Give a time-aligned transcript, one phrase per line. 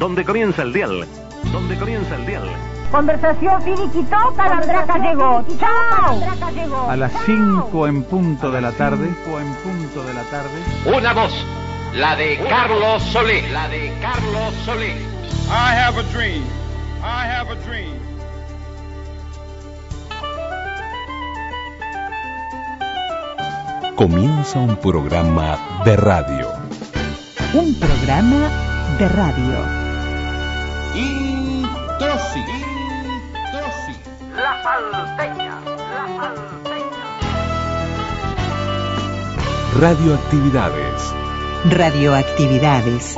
[0.00, 1.06] donde comienza el dial,
[1.52, 2.48] donde comienza el dial.
[2.90, 5.44] Conversación finiquitó, Calandraca llegó.
[5.58, 6.88] ¡Chao!
[6.88, 9.04] A las 5 en punto de la tarde.
[9.06, 10.96] en punto de la tarde.
[10.96, 11.46] Una voz,
[11.94, 13.48] la de Carlos Solé.
[13.52, 14.92] La de Carlos Solé.
[15.50, 16.44] I have a dream.
[17.02, 18.00] I have a dream.
[23.96, 26.48] Comienza un programa de radio.
[27.52, 28.48] Un programa
[28.98, 29.79] de radio.
[32.20, 33.94] Introsi.
[34.36, 35.60] La salteña.
[35.64, 37.06] La salteña.
[39.80, 41.14] Radioactividades.
[41.70, 43.16] Radioactividades.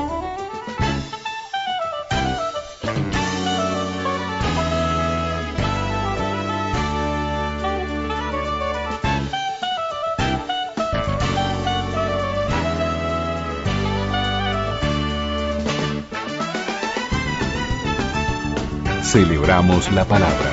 [19.12, 20.50] Celebramos la palabra.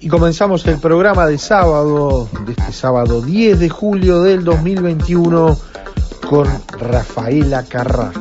[0.00, 5.69] Y comenzamos el programa de sábado, de este sábado 10 de julio del 2021,
[6.30, 6.46] con
[6.78, 8.12] Rafaela Carrá.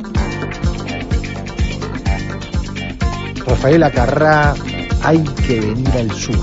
[3.46, 4.56] Rafaela Carrá,
[5.04, 6.40] hay que venir al sur.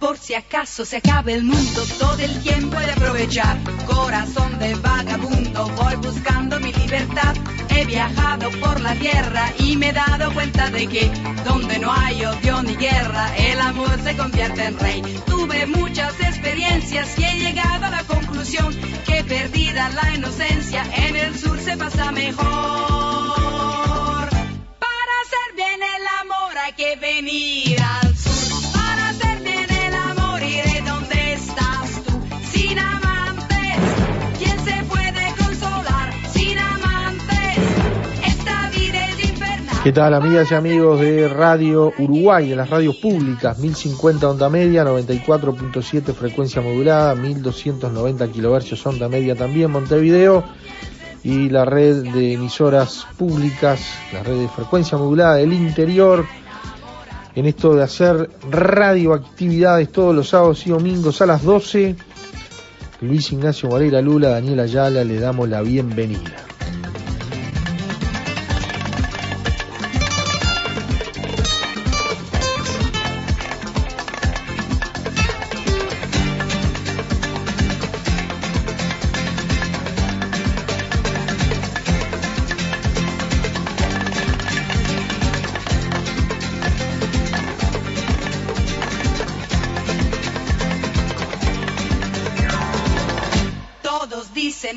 [0.00, 3.58] Por si acaso se acabe el mundo, todo el tiempo he de aprovechar.
[3.86, 7.36] Corazón de vagabundo, voy buscando mi libertad.
[7.76, 11.10] He viajado por la tierra y me he dado cuenta de que
[11.44, 15.02] donde no hay odio ni guerra, el amor se convierte en rey.
[15.26, 21.38] Tuve muchas experiencias y he llegado a la conclusión que perdida la inocencia, en el
[21.38, 22.46] sur se pasa mejor.
[24.78, 28.05] Para hacer bien el amor hay que venir al
[39.86, 43.56] ¿Qué tal amigas y amigos de Radio Uruguay, de las radios públicas?
[43.56, 50.42] 1050 onda media, 94.7 frecuencia modulada, 1290 kilohercios onda media también, Montevideo.
[51.22, 53.80] Y la red de emisoras públicas,
[54.12, 56.26] la red de frecuencia modulada del interior,
[57.36, 61.94] en esto de hacer radioactividades todos los sábados y domingos a las 12.
[63.02, 66.45] Luis Ignacio Moreira Lula, Daniela Ayala, le damos la bienvenida.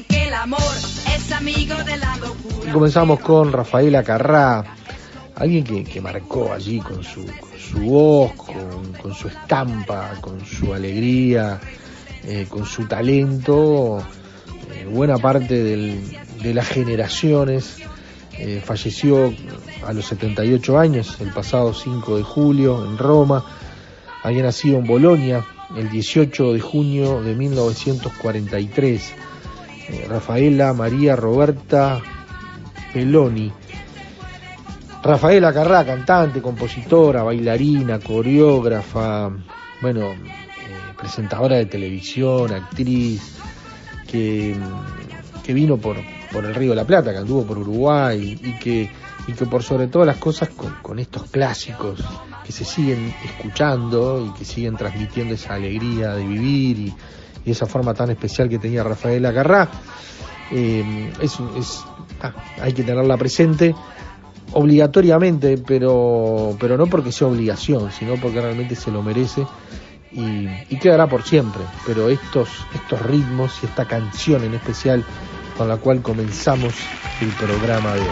[0.07, 0.59] Que el amor
[1.15, 2.69] es amigo de la locura.
[2.69, 4.75] Y comenzamos con Rafaela Carrá,
[5.35, 8.33] alguien que, marcó allí con su, con su voz,
[9.01, 11.61] con, su estampa, con su alegría,
[12.23, 14.03] eh, con su talento,
[14.73, 17.77] eh, buena parte de las generaciones.
[18.37, 19.33] Eh, falleció
[19.85, 23.45] a los 78 años, el pasado 5 de julio, en Roma.
[24.23, 29.13] Había nacido en Bolonia el 18 de junio de 1943.
[29.89, 31.99] Eh, Rafaela María Roberta
[32.93, 33.51] Peloni.
[35.01, 39.31] Rafaela Carrá, cantante, compositora, bailarina, coreógrafa,
[39.81, 40.17] bueno, eh,
[40.97, 43.37] presentadora de televisión, actriz,
[44.05, 44.55] que,
[45.43, 45.97] que vino por,
[46.31, 48.91] por el Río de la Plata, que anduvo por Uruguay y que,
[49.27, 52.03] y que por sobre todas las cosas con, con estos clásicos
[52.43, 56.93] que se siguen escuchando y que siguen transmitiendo esa alegría de vivir y,
[57.45, 59.67] y esa forma tan especial que tenía Rafaela Carrá.
[60.51, 61.83] Eh, es, es-
[62.61, 63.73] hay que tenerla presente
[64.53, 69.45] obligatoriamente, pero, pero no porque sea obligación, sino porque realmente se lo merece
[70.11, 71.61] y, y quedará por siempre.
[71.85, 75.03] Pero estos, estos ritmos y esta canción en especial
[75.57, 76.73] con la cual comenzamos
[77.21, 78.07] el programa de hoy.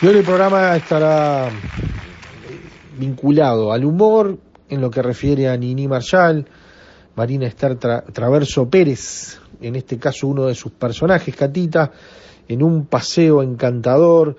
[0.00, 1.50] Y hoy el programa estará
[2.98, 6.46] vinculado al humor en lo que refiere a Nini Marshall,
[7.16, 11.90] Marina Esther Tra- Traverso Pérez, en este caso uno de sus personajes, Catita,
[12.46, 14.36] en un paseo encantador.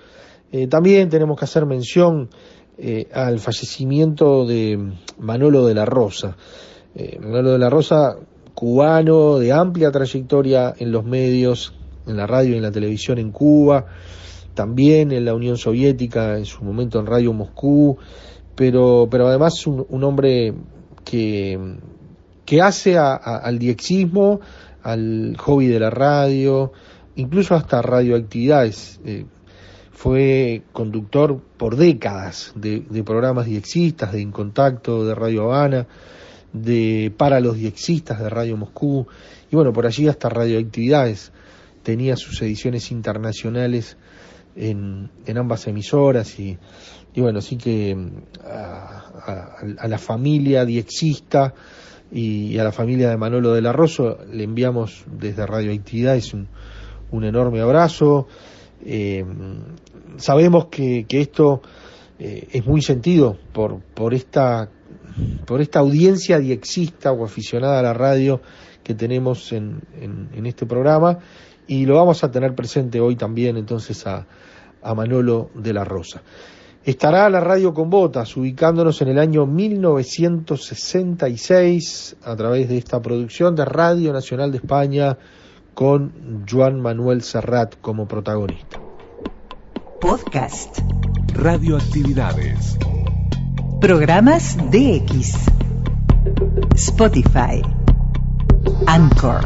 [0.51, 2.29] Eh, también tenemos que hacer mención
[2.77, 6.37] eh, al fallecimiento de Manolo de la Rosa.
[6.95, 8.15] Eh, Manolo de la Rosa,
[8.53, 11.73] cubano de amplia trayectoria en los medios,
[12.07, 13.85] en la radio y en la televisión en Cuba,
[14.53, 17.97] también en la Unión Soviética, en su momento en Radio Moscú,
[18.55, 20.53] pero, pero además un, hombre
[21.05, 21.57] que,
[22.45, 24.41] que hace a- al diexismo,
[24.83, 26.71] al hobby de la radio,
[27.15, 28.99] incluso hasta radioactividades.
[29.05, 29.25] Eh,
[29.91, 35.87] fue conductor por décadas de, de programas diexistas, de En Contacto, de Radio Habana,
[36.53, 39.07] de Para los Diexistas de Radio Moscú,
[39.51, 41.31] y bueno, por allí hasta radioactividades.
[41.83, 43.97] Tenía sus ediciones internacionales
[44.59, 46.57] en, en ambas emisoras y,
[47.13, 48.09] y bueno, sí que mm,
[48.45, 51.53] a, a- la familia diexista
[52.11, 56.47] y a la familia de Manolo de la Rosa le enviamos desde Radioactividades un,
[57.11, 58.27] un enorme abrazo.
[58.83, 59.23] Eh,
[60.17, 61.61] sabemos que, que esto
[62.17, 64.69] eh, es muy sentido por, por esta
[65.45, 68.41] por esta audiencia diexista o aficionada a la radio
[68.83, 71.19] que tenemos en, en, en este programa
[71.67, 74.25] y lo vamos a tener presente hoy también entonces a,
[74.81, 76.21] a Manolo de la Rosa.
[76.83, 83.55] Estará la radio con botas, ubicándonos en el año 1966 a través de esta producción
[83.55, 85.17] de Radio Nacional de España
[85.73, 88.79] con Joan Manuel Serrat como protagonista.
[90.01, 90.79] Podcast.
[91.33, 92.77] Radioactividades.
[93.81, 95.35] Programas DX.
[96.75, 97.61] Spotify.
[98.87, 99.41] Anchor.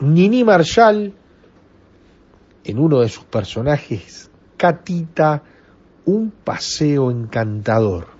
[0.00, 1.14] Nini Marshall,
[2.64, 5.42] en uno de sus personajes, Catita,
[6.04, 8.11] un paseo encantador.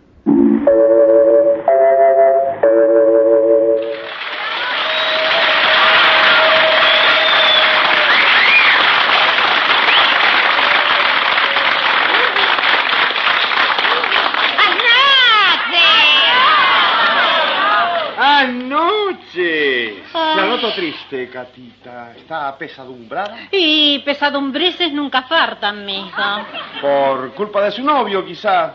[21.31, 22.12] Catita.
[22.17, 23.49] ¿Está apesadumbrada?
[23.50, 26.47] Y pesadumbrices nunca faltan, mija.
[26.81, 28.75] Por culpa de su novio, quizá.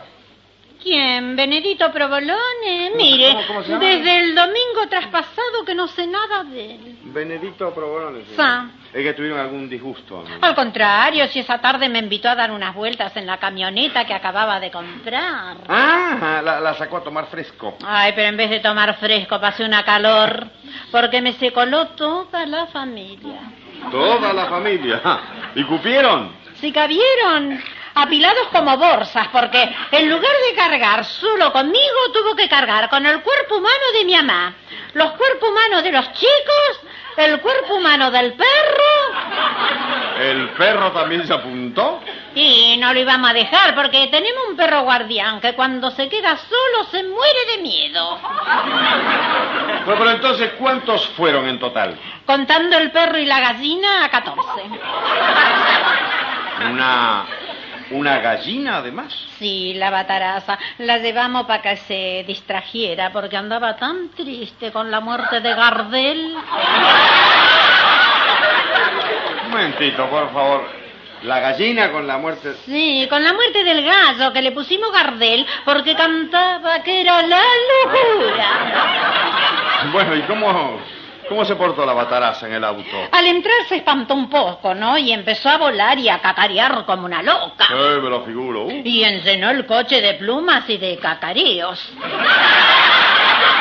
[0.82, 1.34] ¿Quién?
[1.36, 2.92] ¿Benedito Provolone?
[2.96, 3.84] Mire, cómo- cómo se llama?
[3.84, 6.98] desde el domingo traspasado que no sé nada de él.
[7.04, 8.20] Benedito Provolone.
[8.28, 8.36] sí.
[8.36, 8.66] Sa.
[8.92, 10.24] Es que tuvieron algún disgusto.
[10.26, 10.46] ¿no?
[10.46, 14.14] Al contrario, si esa tarde me invitó a dar unas vueltas en la camioneta que
[14.14, 15.56] acababa de comprar.
[15.68, 17.76] Ah, la, la sacó a tomar fresco.
[17.84, 20.46] Ay, pero en vez de tomar fresco pasé una calor,
[20.90, 23.40] porque me se coló toda la familia.
[23.90, 25.02] Toda la familia.
[25.54, 26.32] ¿Y cupieron?
[26.60, 27.60] Si cabieron,
[28.02, 33.20] apilados como bolsas, porque en lugar de cargar solo conmigo, tuvo que cargar con el
[33.22, 34.54] cuerpo humano de mi mamá,
[34.94, 36.80] los cuerpos humanos de los chicos,
[37.16, 38.48] el cuerpo humano del perro,
[40.20, 42.00] ¿El perro también se apuntó?
[42.34, 46.36] y no lo íbamos a dejar, porque tenemos un perro guardián que cuando se queda
[46.36, 48.18] solo se muere de miedo.
[49.84, 51.98] Bueno, pero entonces, ¿cuántos fueron en total?
[52.26, 54.42] Contando el perro y la gallina, a 14.
[56.70, 57.24] Una...
[57.90, 59.14] ¿Una gallina, además?
[59.38, 60.58] Sí, la bataraza.
[60.78, 66.34] La llevamos para que se distrajera porque andaba tan triste con la muerte de Gardel.
[69.44, 70.78] Un momentito, por favor.
[71.22, 72.54] La gallina con la muerte...
[72.64, 77.42] Sí, con la muerte del gallo que le pusimos Gardel porque cantaba que era la
[77.84, 78.46] locura.
[79.92, 80.80] Bueno, ¿y cómo,
[81.28, 82.96] cómo se portó la bataraza en el auto?
[83.12, 84.96] Al entrar se espantó un poco, ¿no?
[84.98, 87.66] Y empezó a volar y a cacarear como una loca.
[87.68, 88.68] Sí, me lo figuro.
[88.70, 91.92] Y encenó el coche de plumas y de cacareos.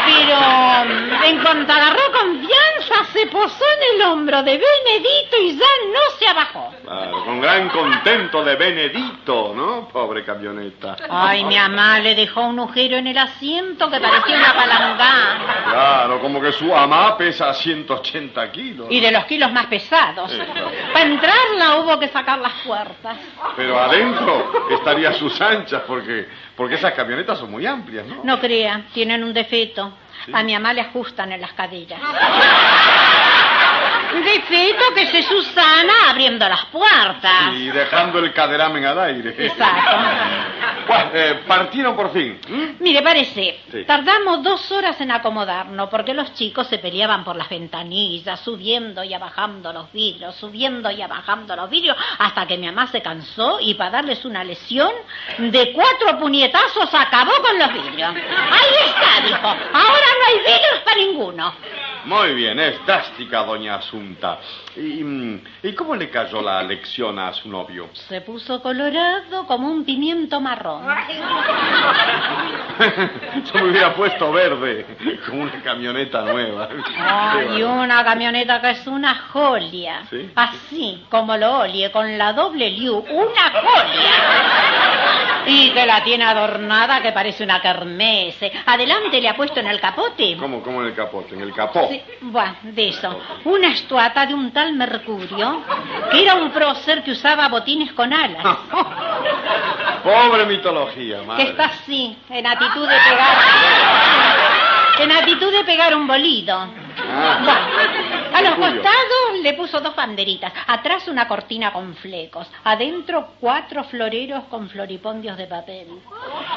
[0.07, 6.17] Pero en cuanto agarró confianza, se posó en el hombro de Benedito y ya no
[6.17, 6.73] se abajó.
[6.83, 9.87] Claro, con gran contento de Benedito, ¿no?
[9.89, 10.95] Pobre camioneta.
[11.09, 15.63] Ay, mi mamá le dejó un agujero en el asiento que parecía una palangana.
[15.69, 18.87] Claro, como que su ama pesa 180 kilos.
[18.89, 20.31] Y de los kilos más pesados.
[20.31, 20.71] Sí, claro.
[20.93, 23.17] Para entrarla hubo que sacar las puertas.
[23.55, 28.23] Pero adentro estaría sus anchas porque, porque esas camionetas son muy amplias, ¿no?
[28.23, 29.93] No crea, tienen un defecto.
[30.33, 32.01] A mi mamá le ajustan en las cadillas.
[34.23, 37.53] Defecto que se Susana abriendo las puertas.
[37.55, 39.35] Y dejando el caderamen al aire.
[39.37, 39.97] Exacto.
[40.87, 42.39] Bueno, eh, partieron por fin.
[42.79, 43.83] Mire, parece, Sí.
[43.85, 49.13] tardamos dos horas en acomodarnos porque los chicos se peleaban por las ventanillas, subiendo y
[49.13, 53.73] abajando los vidrios, subiendo y abajando los vidrios, hasta que mi mamá se cansó y
[53.73, 54.91] para darles una lesión
[55.37, 58.15] de cuatro puñetazos acabó con los vidrios.
[58.15, 59.47] Ahí está, dijo.
[59.47, 61.53] Ahora no hay vidrios para ninguno.
[62.07, 64.39] Muy bien, es drástica, doña Asunta.
[64.77, 67.89] ¿Y, mm, ¿Y cómo le cayó la lección a su novio?
[68.07, 70.85] Se puso colorado como un pimiento marrón.
[73.43, 74.85] Yo me hubiera puesto verde,
[75.25, 76.69] como una camioneta nueva.
[76.97, 80.03] Ay, una camioneta que es una jolia.
[80.09, 80.31] ¿Sí?
[80.33, 84.13] Así como lo olie, con la doble liu, una jolia.
[85.45, 88.49] Y que la tiene adornada que parece una kermese.
[88.65, 90.37] Adelante le ha puesto en el capote.
[90.37, 91.35] ¿Cómo, cómo en el capote?
[91.35, 91.87] ¿En el capó?
[91.89, 93.19] Sí, bueno, de eso.
[93.45, 95.61] Una estuata de un tal Mercurio,
[96.11, 98.43] que era un prócer que usaba botines con alas.
[100.03, 101.43] Pobre mitología, que madre.
[101.43, 103.37] está así, en actitud de pegar.
[104.99, 106.86] En actitud de pegar un bolido.
[107.09, 107.69] Ah,
[108.33, 110.51] a los costados le puso dos banderitas.
[110.67, 112.47] Atrás una cortina con flecos.
[112.63, 115.87] Adentro cuatro floreros con floripondios de papel.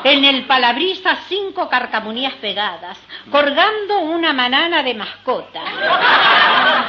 [0.04, 2.98] En el palabrisas cinco carcamunías pegadas.
[3.30, 5.62] Colgando una manana de mascota.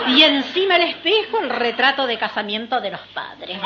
[0.08, 3.60] Y encima el espejo el retrato de casamiento de los padres.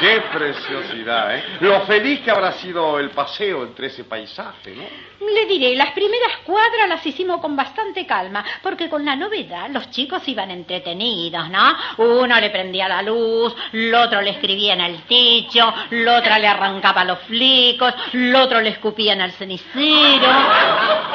[0.00, 1.44] Qué preciosidad, ¿eh?
[1.60, 5.09] Lo feliz que habrá sido el paseo entre ese paisaje, ¿no?
[5.20, 9.90] Le diré, las primeras cuadras las hicimos con bastante calma, porque con la novedad los
[9.90, 11.76] chicos iban entretenidos, ¿no?
[11.98, 16.48] Uno le prendía la luz, el otro le escribía en el techo, el otro le
[16.48, 20.26] arrancaba los flecos, el otro le escupía en el cenicero.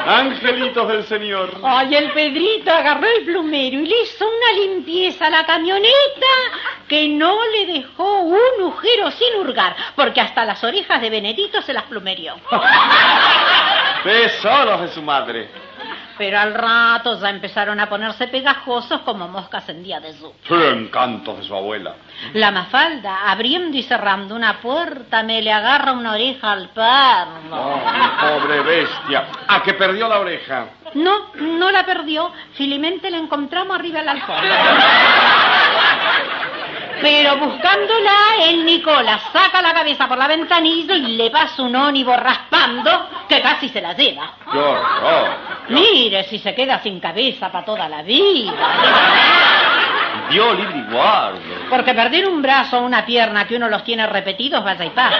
[0.06, 1.60] Angelitos del Señor.
[1.64, 6.26] Ay, el Pedrito agarró el plumero y le hizo una limpieza a la camioneta
[6.86, 11.72] que no le dejó un agujero sin hurgar, porque hasta las orejas de Benedito se
[11.72, 12.36] las plumerió.
[14.06, 15.48] Tesoros de su madre.
[16.16, 20.32] Pero al rato ya empezaron a ponerse pegajosos como moscas en día de su.
[20.46, 21.94] ¡Qué encantos de su abuela!
[22.32, 27.40] La mafalda, abriendo y cerrando una puerta, me le agarra una oreja al perro.
[27.50, 27.80] Oh,
[28.20, 29.26] pobre bestia.
[29.48, 30.66] ¿A que perdió la oreja?
[30.94, 32.32] No, no la perdió.
[32.54, 34.72] Felizmente la encontramos arriba de la alfombra.
[37.00, 42.16] Pero buscándola, el Nicolás saca la cabeza por la ventanilla y le pasa un ónivo
[42.16, 44.32] raspando que casi se la lleva.
[44.50, 45.30] ¡Qué horror!
[45.68, 48.52] Mire si se queda sin cabeza para toda la vida.
[50.30, 51.40] Dios libre y guarde.
[51.68, 55.18] Porque perder un brazo o una pierna que uno los tiene repetidos, vaya y pasa.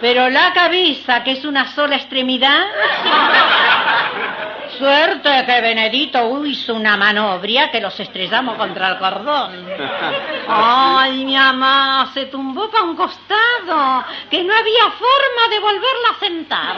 [0.00, 2.66] Pero la cabeza, que es una sola extremidad.
[4.78, 9.66] Suerte que Benedito hizo una manobria que los estrellamos contra el cordón.
[10.48, 16.20] Ay, mi mamá se tumbó para un costado, que no había forma de volverla a
[16.20, 16.76] sentar.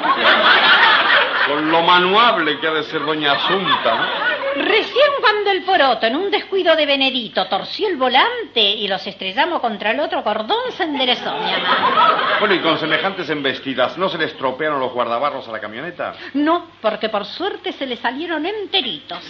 [1.47, 4.31] Con lo manuable que ha de ser doña Asunta, ¿no?
[4.57, 9.61] Recién cuando el poroto, en un descuido de Benedito, torció el volante y los estrellamos
[9.61, 12.37] contra el otro cordón, se enderezó, mi mamá.
[12.41, 16.15] Bueno, y con semejantes embestidas, ¿no se le estropearon los guardabarros a la camioneta?
[16.35, 19.21] No, porque por suerte se le salieron enteritos.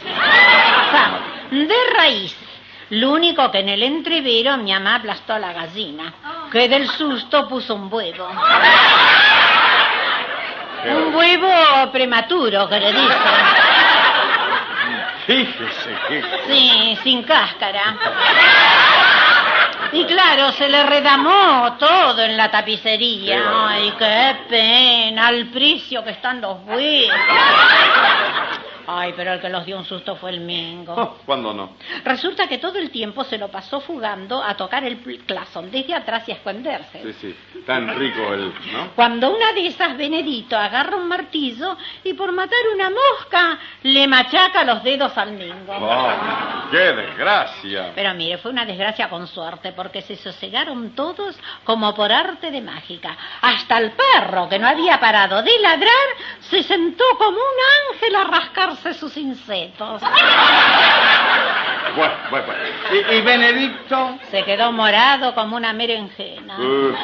[1.51, 2.37] De raíz.
[2.91, 6.13] Lo único que en el entrevero mi mamá aplastó a la gallina,
[6.53, 8.29] que del susto puso un huevo.
[10.85, 13.19] Un huevo prematuro, que le dicen.
[15.27, 16.25] Fíjese que...
[16.49, 17.97] Sí, sin cáscara.
[19.93, 23.69] Y claro, se le redamó todo en la tapicería.
[23.69, 27.17] Ay, qué pena, al precio que están los huevos.
[28.87, 30.95] Ay, pero el que los dio un susto fue el Mingo.
[30.97, 31.77] Oh, ¿Cuándo no?
[32.05, 36.29] Resulta que todo el tiempo se lo pasó fugando a tocar el claxon desde atrás
[36.29, 37.03] y a esconderse.
[37.03, 37.63] Sí, sí.
[37.67, 38.53] Tan rico el...
[38.73, 38.91] ¿no?
[38.95, 44.65] Cuando una de esas, Benedito, agarra un martillo y por matar una mosca le machaca
[44.65, 45.75] los dedos al Mingo.
[45.81, 47.93] Oh, ¡Qué desgracia!
[47.95, 52.61] Pero mire, fue una desgracia con suerte, porque se sosegaron todos como por arte de
[52.61, 53.17] mágica.
[53.41, 55.91] Hasta el perro, que no había parado de ladrar,
[56.41, 58.25] se sentó como un ángel a
[58.71, 60.03] rascarse sus insectos.
[61.97, 62.63] Bueno, bueno, bueno.
[62.93, 64.19] ¿Y, y Benedicto?
[64.31, 66.57] Se quedó morado como una berenjena.
[66.59, 66.95] Uh,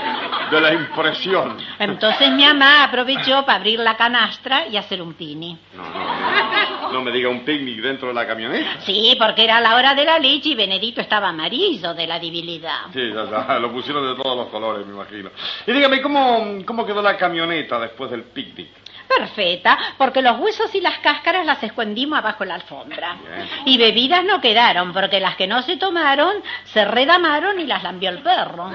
[0.50, 1.56] de la impresión.
[1.78, 5.58] Entonces mi mamá aprovechó para abrir la canastra y hacer un pini.
[5.74, 8.80] No, no, no me diga un picnic dentro de la camioneta.
[8.80, 12.86] Sí, porque era la hora de la leche y Benedito estaba amarillo de la debilidad.
[12.92, 15.30] Sí, ya, ya, lo pusieron de todos los colores, me imagino.
[15.66, 18.68] Y dígame, ¿cómo, cómo quedó la camioneta después del picnic?
[19.08, 23.16] Perfecta, porque los huesos y las cáscaras las escondimos abajo la alfombra.
[23.64, 28.10] Y bebidas no quedaron, porque las que no se tomaron se redamaron y las lambió
[28.10, 28.70] el perro.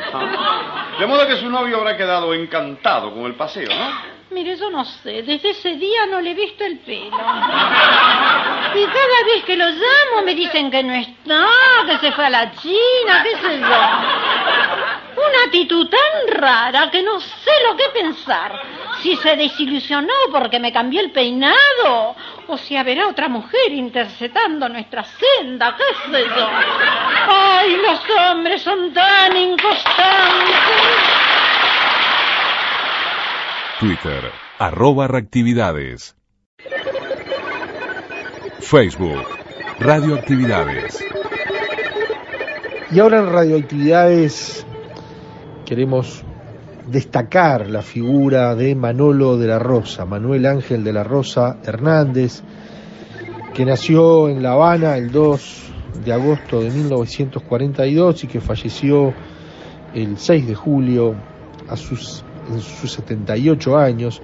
[1.00, 4.22] De modo que su novio habrá quedado encantado con el paseo, ¿no?
[4.32, 7.08] Mire, yo no sé, desde ese día no le he visto el pelo.
[7.08, 11.46] Y cada vez que lo llamo me dicen que no está,
[11.86, 13.68] que se fue a la China, qué sé yo.
[13.68, 18.58] Una actitud tan rara que no sé lo que pensar.
[19.02, 22.16] Si se desilusionó porque me cambió el peinado,
[22.48, 26.48] o si habrá otra mujer interceptando nuestra senda, qué sé yo.
[27.28, 30.56] Ay, los hombres son tan inconstantes.
[33.80, 36.16] Twitter, arroba reactividades.
[38.60, 39.26] Facebook,
[39.80, 41.04] radioactividades.
[42.92, 44.66] Y ahora en Radioactividades
[45.66, 46.24] queremos
[46.88, 52.42] destacar la figura de Manolo de la Rosa, Manuel Ángel de la Rosa Hernández,
[53.54, 55.72] que nació en La Habana el 2
[56.06, 59.14] de agosto de 1942 y que falleció
[59.94, 61.16] el 6 de julio
[61.68, 64.22] a sus, en sus 78 años.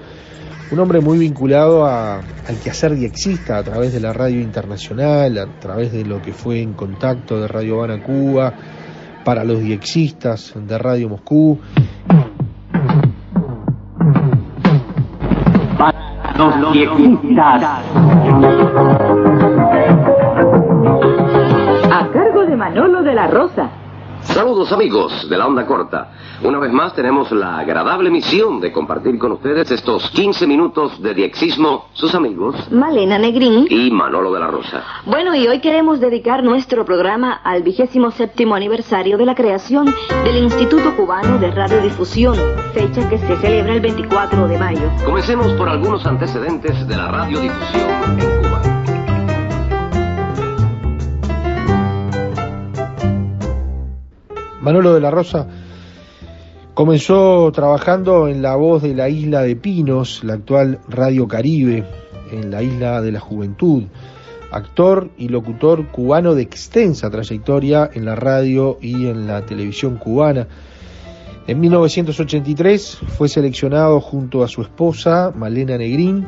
[0.69, 5.59] Un hombre muy vinculado a, al quehacer diexista a través de la radio internacional, a
[5.59, 8.53] través de lo que fue en contacto de Radio Habana Cuba,
[9.23, 11.59] para los diexistas de Radio Moscú.
[16.37, 16.53] Los.
[21.91, 23.69] A cargo de Manolo de la Rosa.
[24.33, 26.11] Saludos amigos de la onda corta.
[26.43, 31.13] Una vez más tenemos la agradable misión de compartir con ustedes estos 15 minutos de
[31.15, 33.65] diexismo, sus amigos Malena Negrín.
[33.69, 34.83] y Manolo de la Rosa.
[35.05, 39.85] Bueno, y hoy queremos dedicar nuestro programa al vigésimo séptimo aniversario de la creación
[40.23, 42.35] del Instituto Cubano de Radiodifusión,
[42.73, 44.91] fecha que se celebra el 24 de mayo.
[45.05, 48.61] Comencemos por algunos antecedentes de la radiodifusión en Cuba.
[54.67, 55.47] Manolo de la Rosa
[56.73, 61.85] comenzó trabajando en la voz de la isla de Pinos, la actual Radio Caribe,
[62.33, 63.83] en la isla de la Juventud.
[64.51, 70.49] Actor y locutor cubano de extensa trayectoria en la radio y en la televisión cubana.
[71.47, 76.27] En 1983 fue seleccionado junto a su esposa, Malena Negrín,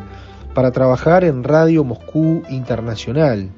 [0.54, 3.50] para trabajar en Radio Moscú Internacional.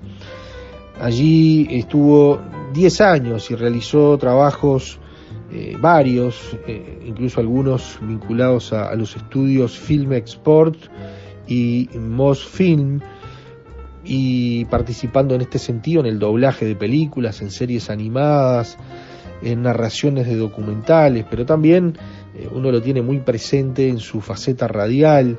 [0.99, 2.39] Allí estuvo
[2.73, 4.99] 10 años y realizó trabajos
[5.51, 10.77] eh, varios, eh, incluso algunos vinculados a, los estudios Film Export
[11.47, 13.01] y Mosfilm,
[14.03, 18.77] y participando en este sentido en el doblaje de películas, en series animadas,
[19.41, 21.97] en narraciones de documentales, pero también
[22.35, 25.37] eh, uno lo tiene muy presente en su faceta radial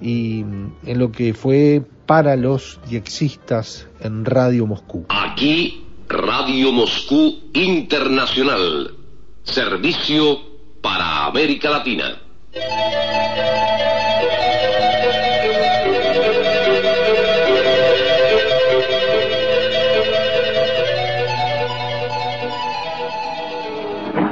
[0.00, 5.06] y mm, en lo que fue para los diexistas en Radio Moscú.
[5.08, 8.90] Aquí, Radio Moscú Internacional.
[9.44, 10.40] Servicio
[10.82, 12.18] para América Latina.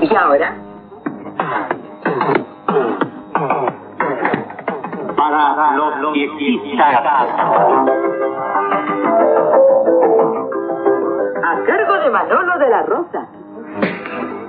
[0.02, 0.54] ¿Y ahora?
[5.16, 5.94] Para los.
[12.10, 13.28] Manolo de la Rosa.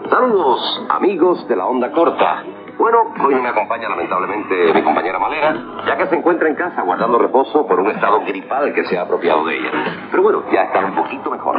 [0.10, 2.44] Saludos, amigos de la onda corta.
[2.78, 6.82] Bueno, hoy no me acompaña lamentablemente mi compañera Malena, ya que se encuentra en casa
[6.82, 9.72] guardando reposo por un estado gripal que se ha apropiado de ella.
[10.10, 11.56] Pero bueno, ya está un poquito mejor.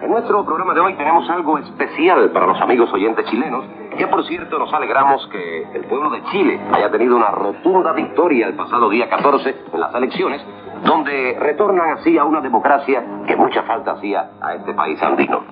[0.00, 3.66] En nuestro programa de hoy tenemos algo especial para los amigos oyentes chilenos,
[3.98, 8.46] que por cierto nos alegramos que el pueblo de Chile haya tenido una rotunda victoria
[8.46, 10.42] el pasado día 14 en las elecciones,
[10.84, 15.42] donde retornan así a una democracia que mucha falta hacía a este país andino.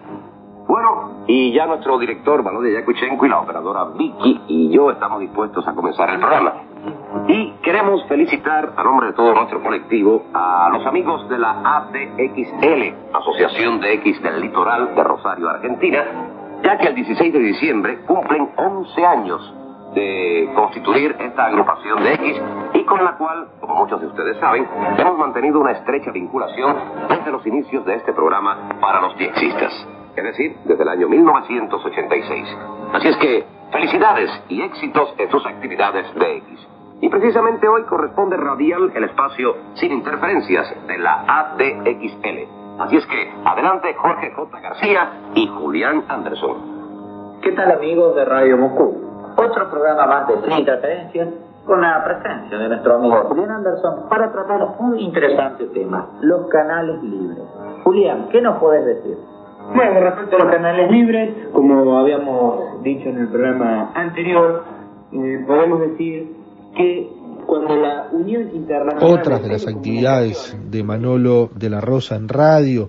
[0.67, 5.67] Bueno, y ya nuestro director Valodia Yakuchenko y la operadora Vicky y yo estamos dispuestos
[5.67, 6.53] a comenzar el programa.
[7.29, 13.15] Y queremos felicitar a nombre de todo nuestro colectivo a los amigos de la ADXL,
[13.15, 16.05] Asociación de X del Litoral de Rosario, Argentina,
[16.63, 19.55] ya que el 16 de diciembre cumplen 11 años
[19.95, 22.43] de constituir esta agrupación de X
[22.75, 24.67] y con la cual, como muchos de ustedes saben,
[24.99, 26.77] hemos mantenido una estrecha vinculación
[27.09, 29.73] desde los inicios de este programa para los diexistas
[30.17, 32.57] es decir, desde el año 1986.
[32.93, 36.69] Así es que, felicidades y éxitos en sus actividades de X.
[37.01, 42.81] Y precisamente hoy corresponde radial el espacio sin interferencias de la ADXL.
[42.81, 44.61] Así es que, adelante Jorge J.
[44.61, 47.41] García y Julián Anderson.
[47.43, 49.12] ¿Qué tal amigos de Radio Moscú?
[49.37, 51.29] Otro programa más de Sin Interferencias
[51.67, 57.03] con la presencia de nuestro amigo Julián Anderson para tratar un interesante tema, los canales
[57.03, 57.45] libres.
[57.85, 59.17] Julián, ¿qué nos puedes decir?
[59.75, 64.65] Bueno, respecto a los canales libres, como habíamos dicho en el programa anterior,
[65.13, 66.37] eh, podemos decir
[66.77, 67.13] que
[67.47, 69.21] cuando la Unión Internacional...
[69.21, 72.89] Otras de las actividades de Manolo de la Rosa en radio,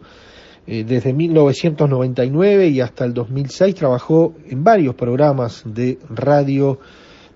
[0.65, 6.79] eh, desde 1999 y hasta el 2006 trabajó en varios programas de radio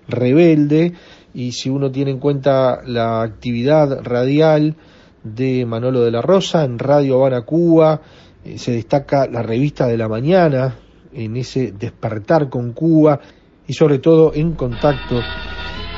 [0.08, 0.94] rebelde
[1.34, 4.76] y si uno tiene en cuenta la actividad radial
[5.22, 8.00] de Manolo de la Rosa en Radio Habana Cuba,
[8.44, 10.76] eh, se destaca la revista de la mañana
[11.12, 13.20] en ese despertar con Cuba
[13.66, 15.20] y sobre todo en contacto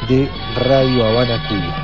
[0.09, 1.80] de Radio Habana Cuba.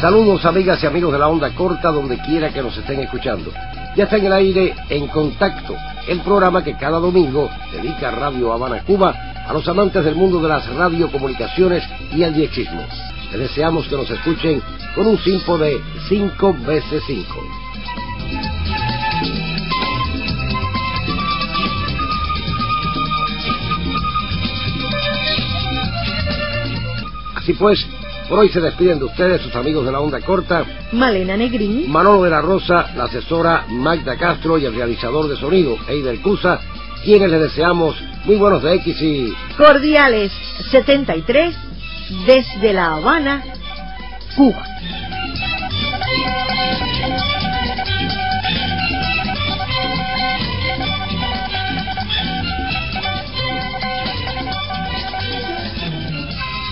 [0.00, 3.50] Saludos amigas y amigos de la onda corta donde quiera que nos estén escuchando.
[3.96, 5.74] Ya está en el aire En Contacto,
[6.06, 9.12] el programa que cada domingo dedica Radio Habana Cuba
[9.44, 11.82] a los amantes del mundo de las radiocomunicaciones
[12.12, 12.80] y el diexismo.
[13.32, 14.62] Les deseamos que nos escuchen
[14.94, 17.26] con un simpo de 5 veces 5.
[27.34, 27.84] Así pues,
[28.28, 30.64] por hoy se despiden de ustedes sus amigos de la onda corta.
[30.92, 31.90] Malena Negrín.
[31.90, 36.60] Manolo de la Rosa, la asesora Magda Castro y el realizador de sonido, Eider Cusa,
[37.04, 39.32] quienes les deseamos muy buenos de X y...
[39.56, 40.32] Cordiales
[40.70, 41.54] 73
[42.26, 43.42] desde La Habana,
[44.36, 44.64] Cuba.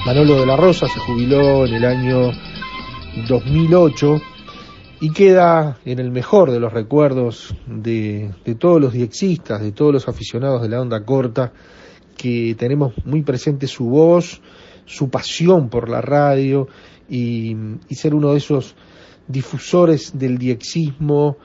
[0.06, 2.30] Manolo de la Rosa se jubiló en el año
[3.28, 4.20] 2008
[5.00, 10.08] y queda en el mejor de los recuerdos de, todos los diexistas, de todos los
[10.08, 11.52] aficionados de la onda corta,
[12.16, 14.40] que tenemos muy presente su voz,
[14.84, 16.68] su pasión por la radio
[17.10, 17.56] y,
[17.90, 18.76] ser uno de esos
[19.26, 21.36] difusores del diexismo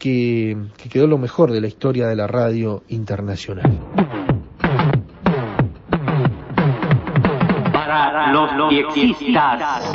[0.00, 0.56] que
[0.90, 4.19] quedó lo mejor de la historia de la radio internacional.
[8.32, 9.92] Los diexistas.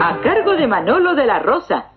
[0.00, 1.92] A cargo de Manolo de la Rosa.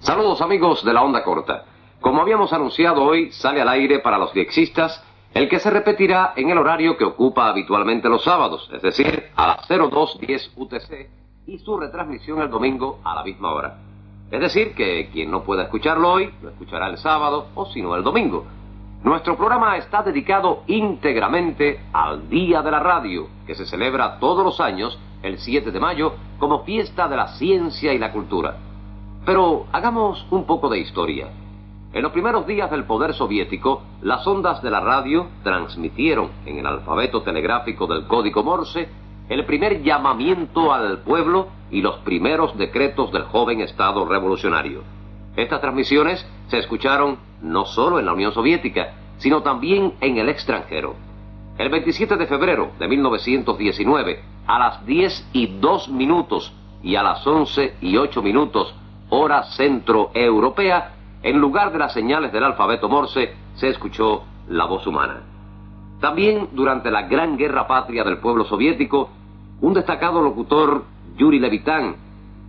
[0.00, 1.64] Saludos amigos de la onda corta.
[2.00, 6.50] Como habíamos anunciado hoy, sale al aire para los diexistas el que se repetirá en
[6.50, 11.08] el horario que ocupa habitualmente los sábados, es decir, a las 0210 UTC
[11.46, 13.78] y su retransmisión el domingo a la misma hora.
[14.30, 17.94] Es decir, que quien no pueda escucharlo hoy, lo escuchará el sábado o si no
[17.94, 18.44] el domingo.
[19.02, 24.60] Nuestro programa está dedicado íntegramente al Día de la Radio, que se celebra todos los
[24.60, 28.56] años, el 7 de mayo, como fiesta de la ciencia y la cultura.
[29.24, 31.28] Pero hagamos un poco de historia.
[31.92, 36.66] En los primeros días del poder soviético, las ondas de la radio transmitieron en el
[36.66, 38.88] alfabeto telegráfico del código Morse
[39.28, 44.82] el primer llamamiento al pueblo y los primeros decretos del joven Estado revolucionario.
[45.36, 50.94] Estas transmisiones se escucharon no solo en la Unión Soviética, sino también en el extranjero.
[51.58, 57.26] El 27 de febrero de 1919, a las 10 y 2 minutos y a las
[57.26, 58.74] 11 y 8 minutos,
[59.10, 65.22] hora centroeuropea, en lugar de las señales del alfabeto Morse, se escuchó la voz humana.
[66.00, 69.10] También durante la Gran Guerra Patria del pueblo soviético,
[69.60, 70.84] un destacado locutor,
[71.16, 71.96] Yuri Levitán,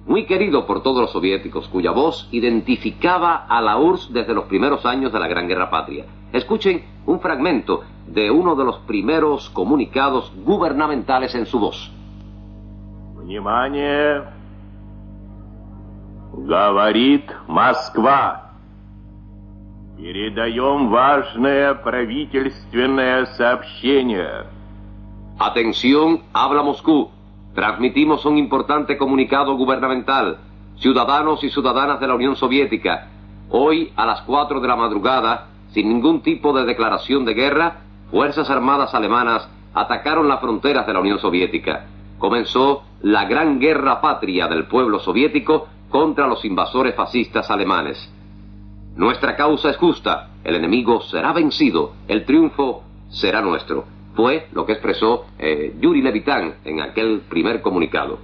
[0.06, 4.84] muy querido por todos los soviéticos, cuya voz identificaba a la URSS desde los primeros
[4.84, 6.04] años de la Gran Guerra Patria.
[6.32, 11.90] Escuchen un fragmento de uno de los primeros comunicados gubernamentales en su voz.
[13.16, 14.22] Внимание!
[16.36, 18.50] Говорит Москва.
[19.96, 24.46] Передаем важное правительственное сообщение.
[25.38, 27.10] Atención, habla Moscú.
[27.53, 30.37] Transmitimos un importante comunicado gubernamental.
[30.77, 33.09] Ciudadanos y ciudadanas de la Unión Soviética,
[33.49, 37.81] hoy a las 4 de la madrugada, sin ningún tipo de declaración de guerra,
[38.11, 41.85] Fuerzas Armadas alemanas atacaron las fronteras de la Unión Soviética.
[42.17, 48.11] Comenzó la gran guerra patria del pueblo soviético contra los invasores fascistas alemanes.
[48.95, 53.85] Nuestra causa es justa, el enemigo será vencido, el triunfo será nuestro.
[54.19, 58.19] Fue lo que expresó eh, Yuri Levitán en aquel primer comunicado.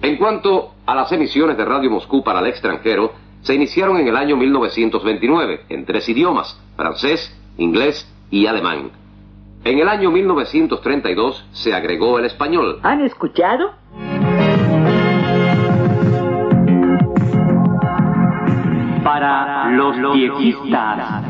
[0.00, 3.10] En cuanto a las emisiones de Radio Moscú para el extranjero,
[3.42, 8.92] se iniciaron en el año 1929 en tres idiomas, francés, inglés y alemán.
[9.64, 12.78] En el año 1932 se agregó el español.
[12.84, 13.72] ¿Han escuchado?
[19.02, 21.27] para los piequistas.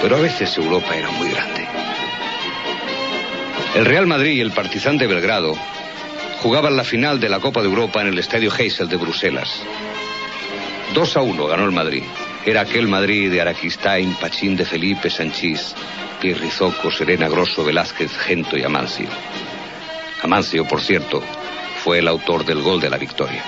[0.01, 1.67] Pero a veces Europa era muy grande.
[3.75, 5.57] El Real Madrid y el Partizan de Belgrado
[6.43, 9.65] jugaban la final de la Copa de Europa en el Estadio Heysel de Bruselas.
[10.95, 12.05] 2 a 1 ganó el Madrid.
[12.45, 15.75] Era aquel Madrid de Araquistain, Pachín de Felipe, Sanchís,
[16.21, 19.09] Pierrizoco, Serena Grosso, Velázquez, Gento y Amancio.
[20.23, 21.23] Amancio, por cierto,
[21.85, 23.45] fue el autor del gol de la victoria.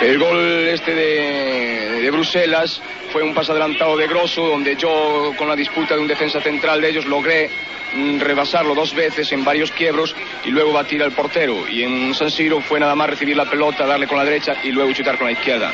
[0.00, 2.80] El gol este de, de, Bruselas
[3.12, 6.80] fue un pase adelantado de Grosso, donde yo, con la disputa de un defensa central
[6.80, 7.50] de ellos, logré
[7.94, 11.68] mm, rebasarlo dos veces en varios quiebros y luego batir al portero.
[11.68, 14.70] Y en San Siro fue nada más recibir la pelota, darle con la derecha y
[14.70, 15.72] luego chutar con la izquierda.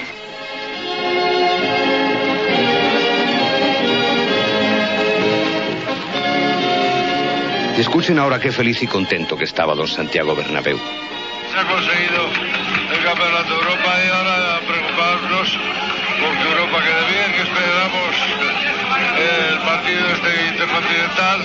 [7.81, 10.79] Escuchen ahora qué feliz y contento que estaba don Santiago Bernabéu.
[10.79, 12.29] Se ha conseguido
[12.93, 15.59] el campeonato de Europa y ahora a preocuparnos
[16.21, 18.15] porque Europa quede bien, que esperamos
[19.19, 21.39] el partido este intercontinental.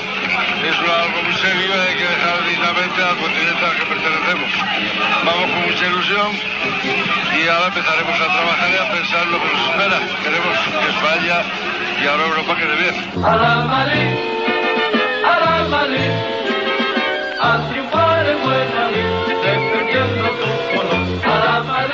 [0.59, 4.51] Es algo muy serio y hay que dejar dignamente al continente al que pertenecemos.
[5.25, 6.29] Vamos con mucha ilusión
[7.37, 9.99] y ahora empezaremos a trabajar y a pensar lo que nos espera.
[10.23, 11.37] Queremos que España
[12.01, 14.38] y ahora Europa quede bien.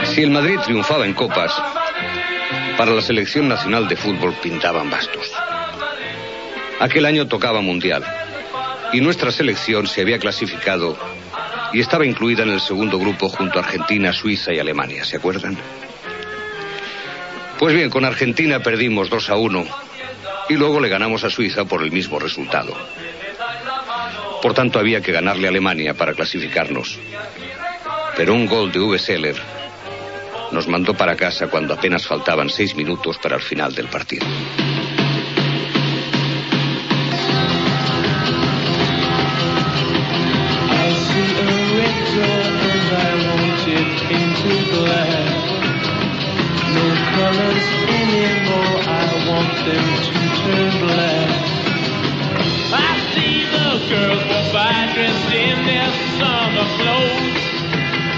[0.06, 1.52] Si el Madrid triunfaba en copas,
[2.78, 5.32] para la selección nacional de fútbol pintaban bastos.
[6.80, 8.04] Aquel año tocaba mundial
[8.94, 10.98] y nuestra selección se había clasificado
[11.74, 15.58] y estaba incluida en el segundo grupo junto a Argentina, Suiza y Alemania, ¿se acuerdan?
[17.60, 19.66] Pues bien, con Argentina perdimos 2 a 1
[20.50, 22.74] y luego le ganamos a Suiza por el mismo resultado.
[24.46, 27.00] Por tanto, había que ganarle a Alemania para clasificarnos.
[28.16, 29.00] Pero un gol de V.
[29.00, 29.36] Seller
[30.52, 34.28] nos mandó para casa cuando apenas faltaban seis minutos para el final del partido.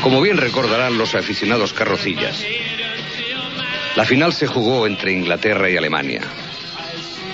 [0.01, 2.43] Como bien recordarán los aficionados carrocillas,
[3.95, 6.21] la final se jugó entre Inglaterra y Alemania,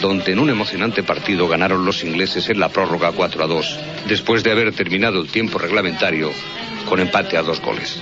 [0.02, 4.44] donde en un emocionante partido ganaron los ingleses en la prórroga 4 a 2, después
[4.44, 6.32] de haber terminado el tiempo reglamentario
[6.88, 8.02] con empate a dos goles.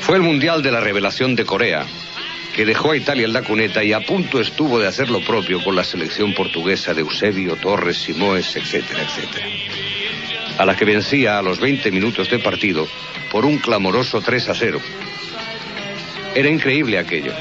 [0.00, 1.84] Fue el Mundial de la Revelación de Corea,
[2.54, 5.62] que dejó a Italia en la cuneta y a punto estuvo de hacer lo propio
[5.62, 9.46] con la selección portuguesa de Eusebio, Torres, Simoes, etcétera, etcétera.
[10.58, 12.86] A la que vencía a los 20 minutos de partido
[13.30, 14.80] por un clamoroso 3 a 0.
[16.34, 17.32] Era increíble aquello,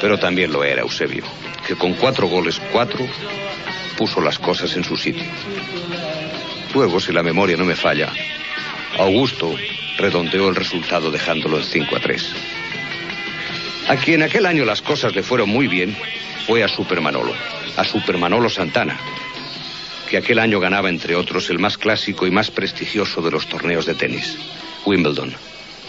[0.00, 1.24] pero también lo era Eusebio,
[1.66, 3.06] que con cuatro goles, cuatro,
[3.96, 5.24] puso las cosas en su sitio.
[6.74, 8.12] Luego, si la memoria no me falla,
[8.98, 9.54] Augusto
[9.98, 12.34] redondeó el resultado dejándolo en 5 a 3.
[13.88, 15.96] A quien aquel año las cosas le fueron muy bien
[16.46, 17.32] fue a Supermanolo,
[17.76, 18.98] a Supermanolo Santana,
[20.08, 23.84] que aquel año ganaba, entre otros, el más clásico y más prestigioso de los torneos
[23.86, 24.38] de tenis,
[24.86, 25.34] Wimbledon.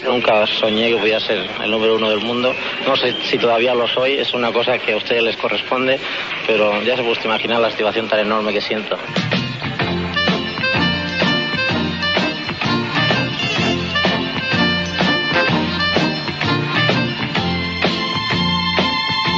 [0.04, 2.54] Nunca soñé que voy ser el número uno del mundo.
[2.86, 5.98] No sé si todavía lo soy, es una cosa que a ustedes les corresponde,
[6.46, 8.96] pero ya se puede imaginar la activación tan enorme que siento.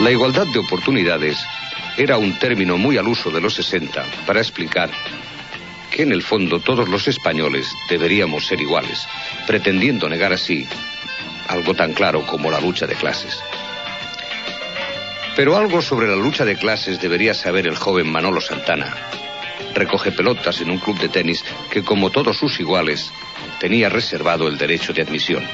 [0.00, 1.38] La igualdad de oportunidades
[1.96, 4.90] era un término muy al uso de los 60 para explicar
[5.90, 9.06] que en el fondo todos los españoles deberíamos ser iguales,
[9.46, 10.66] pretendiendo negar así
[11.48, 13.38] algo tan claro como la lucha de clases.
[15.36, 18.94] Pero algo sobre la lucha de clases debería saber el joven Manolo Santana.
[19.74, 23.10] Recoge pelotas en un club de tenis que, como todos sus iguales,
[23.58, 25.44] tenía reservado el derecho de admisión.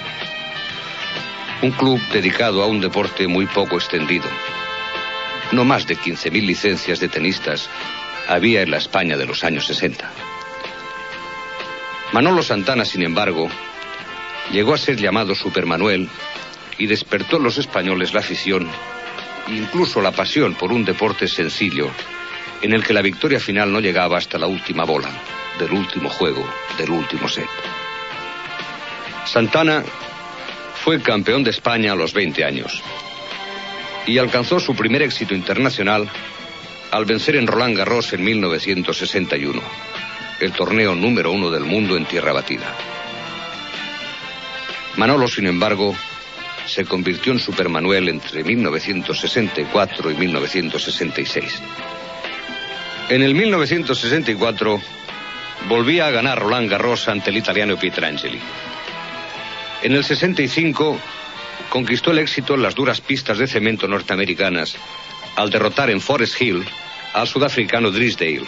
[1.63, 4.29] Un club dedicado a un deporte muy poco extendido.
[5.53, 7.71] No más de 15.000 licencias de tenistas
[8.29, 10.11] había en la España de los años 60.
[12.13, 13.49] Manolo Santana, sin embargo,
[14.53, 16.09] llegó a ser llamado Supermanuel
[16.77, 18.69] y despertó en los españoles la afición,
[19.49, 21.91] incluso la pasión por un deporte sencillo,
[22.61, 25.11] en el que la victoria final no llegaba hasta la última bola,
[25.59, 27.49] del último juego, del último set.
[29.25, 29.83] Santana
[30.85, 32.83] fue campeón de España a los 20 años
[34.07, 36.09] y alcanzó su primer éxito internacional
[36.91, 39.63] al vencer en Roland Garros en 1961
[40.41, 42.75] el torneo número uno del mundo en tierra batida.
[44.97, 45.95] Manolo, sin embargo,
[46.67, 51.63] se convirtió en Supermanuel entre 1964 y 1966.
[53.09, 54.81] En el 1964
[55.69, 58.41] volvía a ganar Roland Garros ante el italiano Pietrangeli.
[59.83, 61.01] En el 65
[61.71, 64.77] conquistó el éxito en las duras pistas de cemento norteamericanas
[65.37, 66.65] al derrotar en Forest Hill
[67.15, 68.47] al sudafricano Drisdale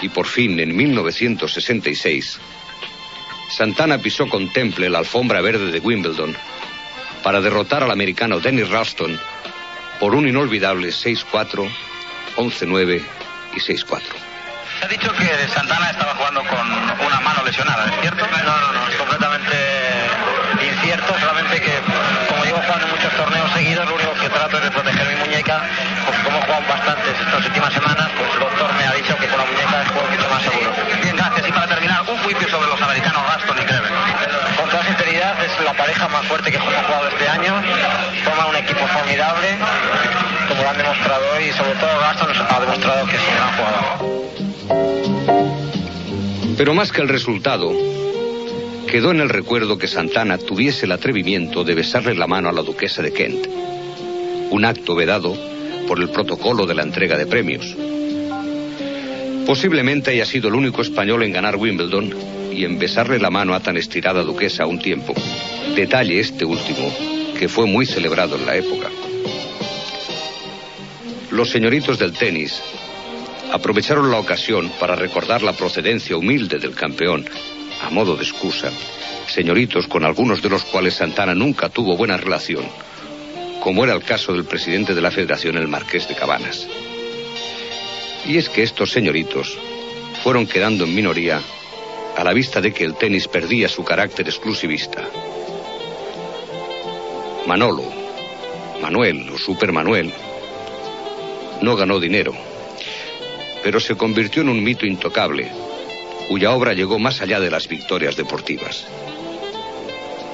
[0.00, 2.38] y por fin en 1966,
[3.50, 6.36] Santana pisó con temple la alfombra verde de Wimbledon
[7.22, 9.18] para derrotar al americano Dennis Ralston
[9.98, 11.70] por un inolvidable 6-4,
[12.36, 13.02] 11-9
[13.54, 14.00] y 6-4.
[14.78, 18.26] Se ha dicho que Santana estaba jugando con una mano lesionada, ¿es cierto?
[18.26, 18.75] No, no, no,
[24.48, 25.60] trato de proteger mi muñeca,
[26.04, 29.26] porque como he jugado bastantes estas últimas semanas, pues el doctor me ha dicho que
[29.26, 30.70] con la muñeca es un poquito más seguro.
[31.02, 31.48] Bien, gracias.
[31.48, 33.92] Y para terminar, un juicio sobre los americanos Raston y Greven.
[34.56, 37.60] Con toda sinceridad, es la pareja más fuerte que hemos jugado este año.
[38.24, 39.48] Forman un equipo formidable,
[40.48, 43.50] como lo han demostrado hoy, y sobre todo Gaston ha demostrado que es un gran
[43.56, 43.98] jugador.
[46.56, 47.72] Pero más que el resultado,
[48.86, 52.62] quedó en el recuerdo que Santana tuviese el atrevimiento de besarle la mano a la
[52.62, 53.48] duquesa de Kent.
[54.50, 55.36] Un acto vedado
[55.86, 57.76] por el protocolo de la entrega de premios.
[59.46, 62.14] Posiblemente haya sido el único español en ganar Wimbledon
[62.52, 65.14] y en besarle la mano a tan estirada duquesa un tiempo.
[65.74, 66.92] Detalle este último,
[67.38, 68.88] que fue muy celebrado en la época.
[71.30, 72.62] Los señoritos del tenis
[73.52, 77.24] aprovecharon la ocasión para recordar la procedencia humilde del campeón,
[77.82, 78.70] a modo de excusa,
[79.28, 82.64] señoritos con algunos de los cuales Santana nunca tuvo buena relación,
[83.66, 86.68] como era el caso del presidente de la federación, el marqués de Cabanas.
[88.24, 89.58] Y es que estos señoritos
[90.22, 91.42] fueron quedando en minoría
[92.16, 95.02] a la vista de que el tenis perdía su carácter exclusivista.
[97.48, 97.82] Manolo,
[98.80, 100.12] Manuel o Super Manuel,
[101.60, 102.36] no ganó dinero,
[103.64, 105.50] pero se convirtió en un mito intocable,
[106.28, 108.86] cuya obra llegó más allá de las victorias deportivas.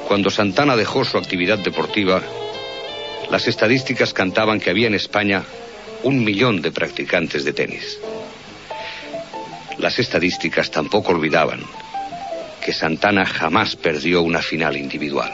[0.06, 2.20] Cuando Santana dejó su actividad deportiva,
[3.32, 5.42] las estadísticas cantaban que había en España
[6.02, 7.98] un millón de practicantes de tenis.
[9.78, 11.62] Las estadísticas tampoco olvidaban
[12.62, 15.32] que Santana jamás perdió una final individual.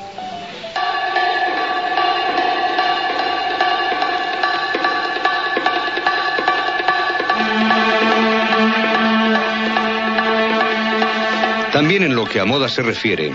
[11.73, 13.33] También en lo que a moda se refiere,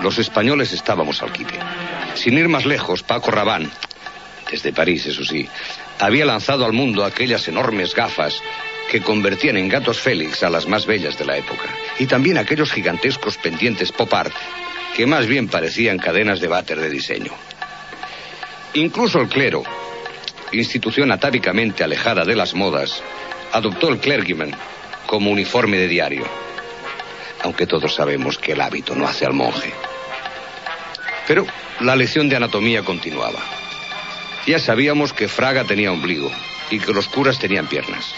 [0.00, 1.58] los españoles estábamos al quite.
[2.14, 3.68] Sin ir más lejos, Paco Rabán,
[4.50, 5.48] desde París, eso sí,
[5.98, 8.40] había lanzado al mundo aquellas enormes gafas
[8.90, 11.68] que convertían en gatos Félix a las más bellas de la época.
[11.98, 14.34] Y también aquellos gigantescos pendientes pop art
[14.94, 17.32] que más bien parecían cadenas de váter de diseño.
[18.74, 19.62] Incluso el clero,
[20.52, 23.02] institución atávicamente alejada de las modas,
[23.52, 24.56] adoptó el clergyman
[25.06, 26.26] como uniforme de diario.
[27.42, 29.72] Aunque todos sabemos que el hábito no hace al monje.
[31.26, 31.46] Pero
[31.80, 33.40] la lección de anatomía continuaba.
[34.46, 36.30] Ya sabíamos que Fraga tenía ombligo
[36.70, 38.14] y que los curas tenían piernas.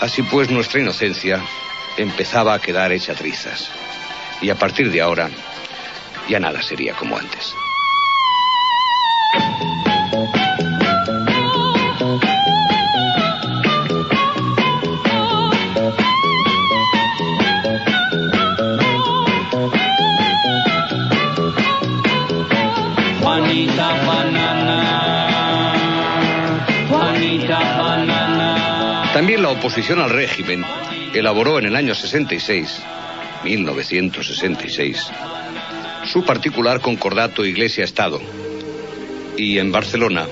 [0.00, 1.40] Así pues, nuestra inocencia
[1.96, 3.70] empezaba a quedar hecha trizas.
[4.40, 5.30] Y a partir de ahora,
[6.28, 7.54] ya nada sería como antes.
[29.48, 30.62] La oposición al régimen
[31.14, 32.82] elaboró en el año 66,
[33.44, 35.10] 1966,
[36.04, 38.20] su particular concordato Iglesia-Estado.
[39.38, 40.26] Y en Barcelona,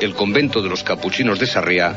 [0.00, 1.96] el convento de los capuchinos de Sarriá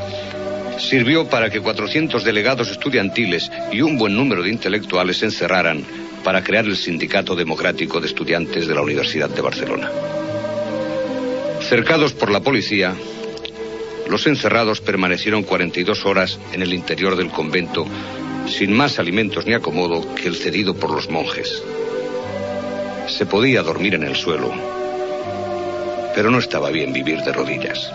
[0.79, 5.85] sirvió para que 400 delegados estudiantiles y un buen número de intelectuales se encerraran
[6.23, 9.91] para crear el Sindicato Democrático de Estudiantes de la Universidad de Barcelona.
[11.61, 12.95] Cercados por la policía,
[14.09, 17.85] los encerrados permanecieron 42 horas en el interior del convento
[18.47, 21.63] sin más alimentos ni acomodo que el cedido por los monjes.
[23.07, 24.51] Se podía dormir en el suelo,
[26.15, 27.91] pero no estaba bien vivir de rodillas.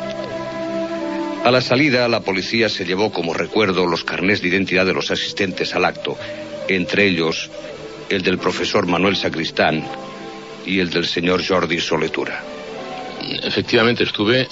[1.45, 5.11] A la salida, la policía se llevó como recuerdo los carnés de identidad de los
[5.11, 6.17] asistentes al acto,
[6.69, 7.51] entre ellos
[8.09, 9.85] el del profesor Manuel Sacristán
[10.67, 12.43] y el del señor Jordi Soletura.
[13.43, 14.49] Efectivamente estuve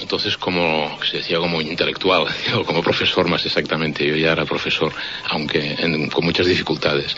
[0.00, 4.06] entonces como se decía como intelectual o como profesor más exactamente.
[4.06, 4.92] Yo ya era profesor,
[5.30, 5.76] aunque
[6.12, 7.14] con muchas dificultades.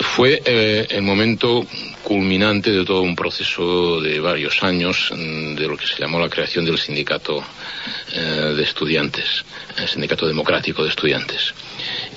[0.00, 1.66] Fue eh, el momento
[2.02, 6.28] culminante de todo un proceso de varios años mm, de lo que se llamó la
[6.28, 7.42] creación del sindicato
[8.12, 9.44] eh, de estudiantes,
[9.76, 11.52] el sindicato democrático de estudiantes.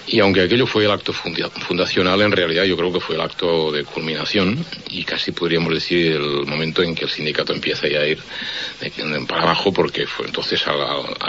[0.08, 3.72] Y aunque aquello fue el acto fundacional, en realidad yo creo que fue el acto
[3.72, 8.08] de culminación y casi podríamos decir el momento en que el sindicato empieza ya a
[8.08, 8.20] ir
[9.28, 10.82] para abajo porque fue entonces al,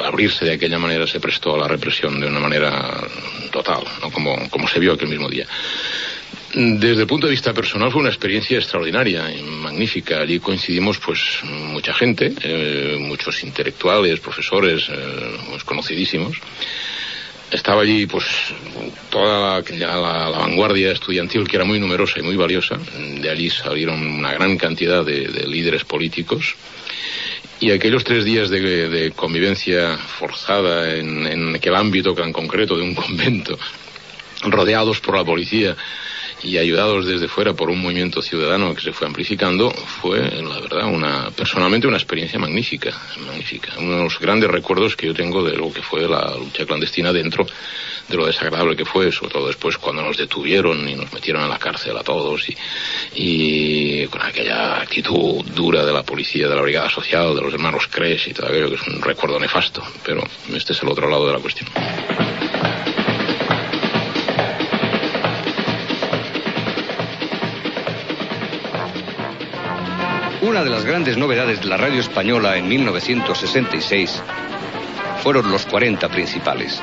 [0.04, 3.06] abrirse de aquella manera se prestó a la represión de una manera
[3.52, 4.10] total, ¿no?
[4.10, 5.46] como, como se vio aquel mismo día.
[6.54, 10.20] Desde el punto de vista personal fue una experiencia extraordinaria y magnífica.
[10.20, 16.36] Allí coincidimos pues mucha gente, eh, muchos intelectuales, profesores, eh, pues, conocidísimos
[17.52, 18.24] estaba allí pues
[19.10, 22.78] toda la, vanguardia estudiantil que era muy numerosa y muy valiosa.
[23.20, 26.56] De allí salieron una gran cantidad de, líderes políticos.
[27.60, 32.94] Y aquellos tres días de, convivencia forzada en, en aquel ámbito tan concreto de un
[32.96, 33.58] convento,
[34.42, 35.76] rodeados por la policía,
[36.42, 40.86] y ayudados desde fuera por un movimiento ciudadano que se fue amplificando, fue, la verdad,
[40.86, 42.90] una, personalmente una experiencia magnífica,
[43.24, 43.72] magnífica.
[43.78, 47.12] Uno de los grandes recuerdos que yo tengo de lo que fue la lucha clandestina
[47.12, 47.46] dentro
[48.08, 51.48] de lo desagradable que fue, sobre todo después cuando nos detuvieron y nos metieron en
[51.48, 52.56] la cárcel a todos y,
[53.14, 57.86] y con aquella actitud dura de la policía, de la brigada social, de los hermanos
[57.88, 60.22] Cres y todo aquello, que es un recuerdo nefasto, pero
[60.52, 61.68] este es el otro lado de la cuestión.
[70.52, 74.22] Una de las grandes novedades de la radio española en 1966
[75.22, 76.78] fueron los 40 principales.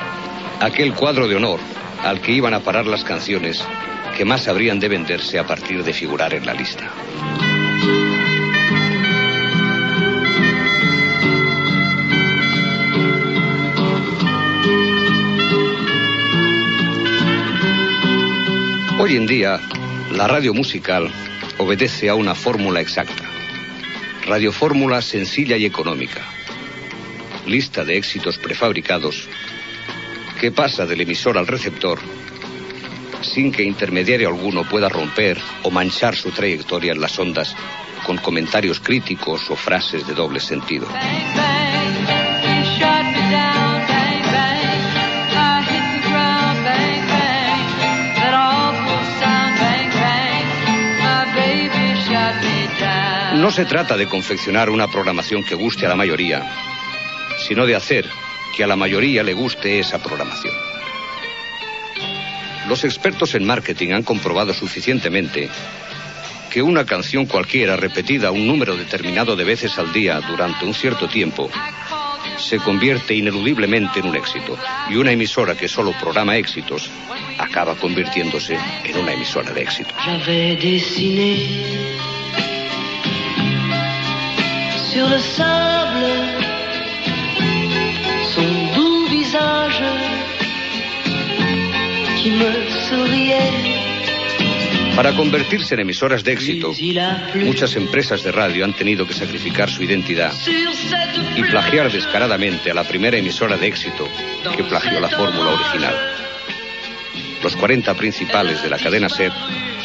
[0.58, 1.60] Aquel cuadro de honor
[2.02, 3.64] al que iban a parar las canciones
[4.16, 6.90] que más habrían de venderse a partir de figurar en la lista.
[18.98, 19.60] Hoy en día,
[20.10, 21.08] la radio musical
[21.58, 23.29] obedece a una fórmula exacta.
[24.26, 26.20] Radiofórmula sencilla y económica.
[27.46, 29.28] Lista de éxitos prefabricados
[30.40, 31.98] que pasa del emisor al receptor
[33.22, 37.54] sin que intermediario alguno pueda romper o manchar su trayectoria en las ondas
[38.06, 40.86] con comentarios críticos o frases de doble sentido.
[53.40, 56.46] No se trata de confeccionar una programación que guste a la mayoría,
[57.38, 58.04] sino de hacer
[58.54, 60.52] que a la mayoría le guste esa programación.
[62.68, 65.48] Los expertos en marketing han comprobado suficientemente
[66.50, 71.08] que una canción cualquiera repetida un número determinado de veces al día durante un cierto
[71.08, 71.50] tiempo
[72.36, 74.58] se convierte ineludiblemente en un éxito
[74.90, 76.90] y una emisora que solo programa éxitos
[77.38, 79.94] acaba convirtiéndose en una emisora de éxito.
[85.00, 86.08] Sur le sable
[88.34, 89.82] son doux visage
[92.18, 92.50] qui me
[92.86, 93.80] souriait.
[94.94, 96.74] Para convertirse en emisoras de éxito,
[97.36, 100.34] muchas empresas de radio han tenido que sacrificar su identidad
[101.34, 104.06] y plagiar descaradamente a la primera emisora de éxito
[104.54, 105.94] que plagió la fórmula original.
[107.42, 109.32] Los 40 principales de la cadena SER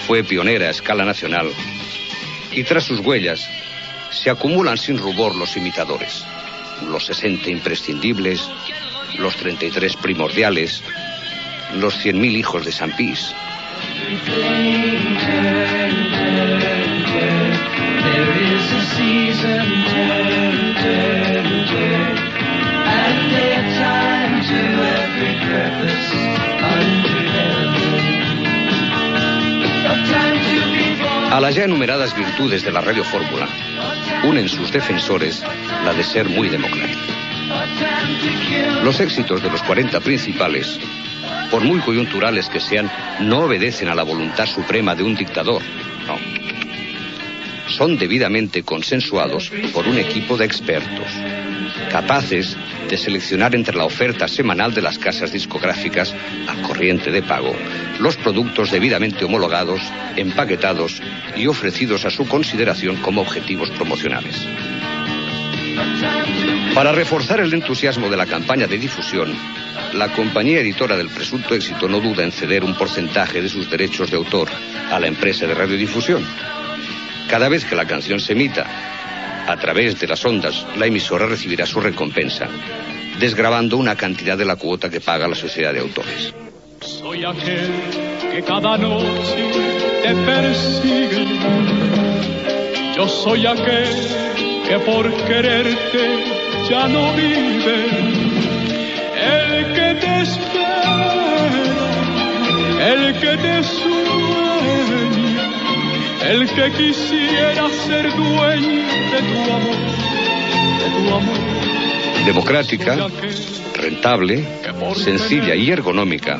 [0.05, 1.47] fue pionera a escala nacional
[2.51, 3.49] y tras sus huellas
[4.09, 6.25] se acumulan sin rubor los imitadores.
[6.89, 8.49] Los 60 imprescindibles,
[9.17, 10.83] los 33 primordiales,
[11.75, 13.33] los 100.000 hijos de San Pis.
[31.35, 33.45] A las ya enumeradas virtudes de la Radio Fórmula
[34.23, 35.43] unen sus defensores
[35.83, 37.13] la de ser muy democrática.
[38.85, 40.79] Los éxitos de los 40 principales,
[41.51, 45.61] por muy coyunturales que sean, no obedecen a la voluntad suprema de un dictador,
[46.07, 46.64] no.
[47.75, 51.07] Son debidamente consensuados por un equipo de expertos,
[51.91, 52.55] capaces
[52.89, 56.13] de seleccionar entre la oferta semanal de las casas discográficas
[56.47, 57.53] al corriente de pago
[57.99, 59.81] los productos debidamente homologados,
[60.15, 61.01] empaquetados
[61.35, 64.45] y ofrecidos a su consideración como objetivos promocionales.
[66.73, 69.33] Para reforzar el entusiasmo de la campaña de difusión,
[69.93, 74.11] la compañía editora del presunto éxito no duda en ceder un porcentaje de sus derechos
[74.11, 74.49] de autor
[74.91, 76.25] a la empresa de radiodifusión.
[77.29, 78.65] Cada vez que la canción se emita,
[79.47, 82.47] a través de las ondas, la emisora recibirá su recompensa,
[83.19, 86.33] desgrabando una cantidad de la cuota que paga la sociedad de autores.
[86.81, 87.71] Soy aquel
[88.31, 89.51] que cada noche
[90.03, 91.25] te persigue.
[92.95, 93.89] Yo soy aquel
[94.67, 96.23] que por quererte
[96.69, 97.85] ya no vive.
[99.17, 101.85] El que te espera,
[102.93, 105.14] el que te sueña,
[106.27, 109.75] el que quisiera ser dueño de tu amor,
[110.79, 112.25] de tu amor.
[112.25, 113.07] Democrática,
[113.75, 114.43] rentable,
[114.95, 116.39] sencilla y ergonómica,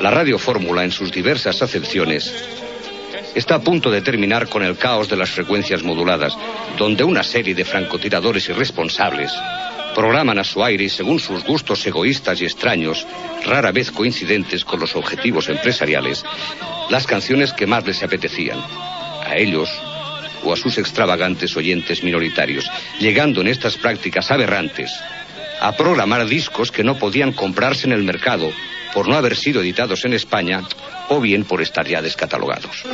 [0.00, 2.32] la Radio Fórmula en sus diversas acepciones
[3.34, 6.36] está a punto de terminar con el caos de las frecuencias moduladas,
[6.78, 9.30] donde una serie de francotiradores irresponsables
[9.94, 13.06] programan a su aire y según sus gustos egoístas y extraños,
[13.44, 16.24] rara vez coincidentes con los objetivos empresariales,
[16.90, 18.58] las canciones que más les apetecían,
[19.24, 19.70] a ellos
[20.44, 24.90] o a sus extravagantes oyentes minoritarios, llegando en estas prácticas aberrantes
[25.60, 28.50] a programar discos que no podían comprarse en el mercado
[28.94, 30.62] por no haber sido editados en España
[31.08, 32.84] o bien por estar ya descatalogados.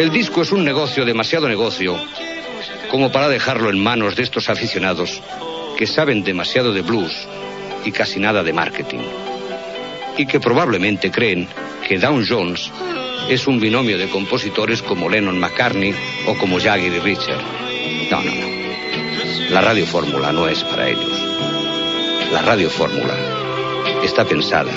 [0.00, 1.94] El disco es un negocio, demasiado negocio,
[2.90, 5.20] como para dejarlo en manos de estos aficionados
[5.76, 7.12] que saben demasiado de blues
[7.84, 9.00] y casi nada de marketing.
[10.16, 11.46] Y que probablemente creen
[11.86, 12.70] que Down Jones
[13.28, 15.94] es un binomio de compositores como Lennon McCartney
[16.26, 17.42] o como Jagger y Richard.
[18.10, 19.50] No, no, no.
[19.50, 21.22] La radio fórmula no es para ellos.
[22.32, 23.18] La radio fórmula
[24.02, 24.72] está pensada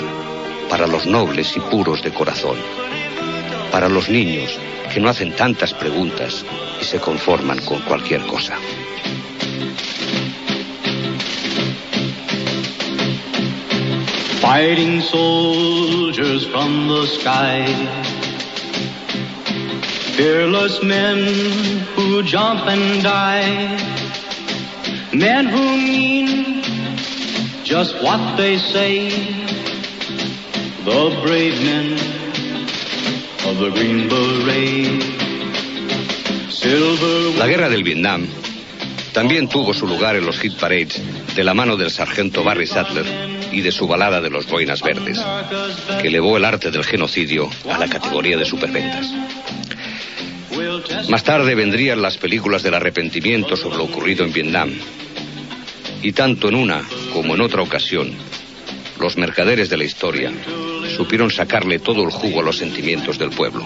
[0.68, 2.58] para los nobles y puros de corazón,
[3.72, 4.60] para los niños
[4.94, 6.44] que no hacen tantas preguntas
[6.80, 8.56] y se conforman con cualquier cosa.
[14.40, 17.66] Fighting soldiers from the sky.
[20.16, 21.18] Fearless men
[21.96, 23.76] who jump and die.
[25.12, 26.62] Men who mean
[27.64, 29.08] just what they say.
[30.84, 32.23] The brave men
[37.38, 38.26] La guerra del Vietnam
[39.12, 41.00] también tuvo su lugar en los hit parades
[41.36, 43.04] de la mano del sargento Barry Sadler
[43.52, 45.20] y de su balada de los boinas verdes,
[46.00, 49.12] que elevó el arte del genocidio a la categoría de superventas.
[51.08, 54.72] Más tarde vendrían las películas del arrepentimiento sobre lo ocurrido en Vietnam.
[56.02, 56.82] Y tanto en una
[57.12, 58.12] como en otra ocasión,
[58.98, 60.32] los mercaderes de la historia
[60.94, 63.64] supieron sacarle todo el jugo a los sentimientos del pueblo.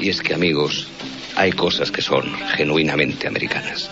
[0.00, 0.88] Y es que, amigos,
[1.36, 3.90] hay cosas que son genuinamente americanas.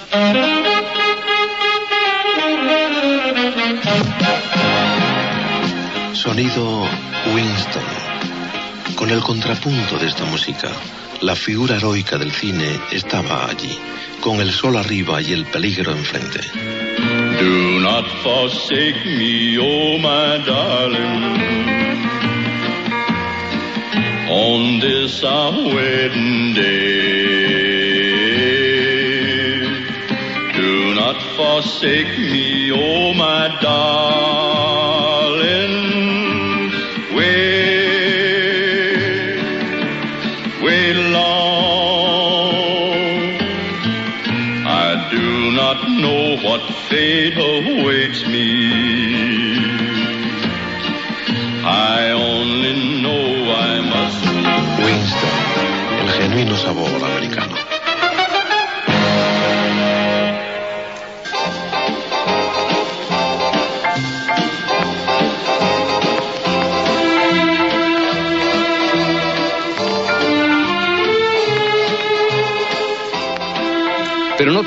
[6.12, 6.86] Sonido
[7.34, 7.82] Winston.
[8.96, 10.72] Con el contrapunto de esta música,
[11.20, 13.78] la figura heroica del cine estaba allí,
[14.20, 16.40] con el sol arriba y el peligro enfrente.
[17.38, 21.78] Do not forsake me, oh my darling.
[24.30, 26.98] On this our wedding day.
[30.52, 34.37] Do not forsake me, oh my darling.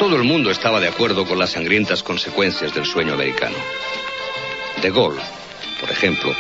[0.02, 3.56] Todo el mundo estaba de acuerdo con las sangrientas consecuencias del sueño americano.
[4.82, 5.22] De Gaulle,
[5.80, 6.36] por ejemplo,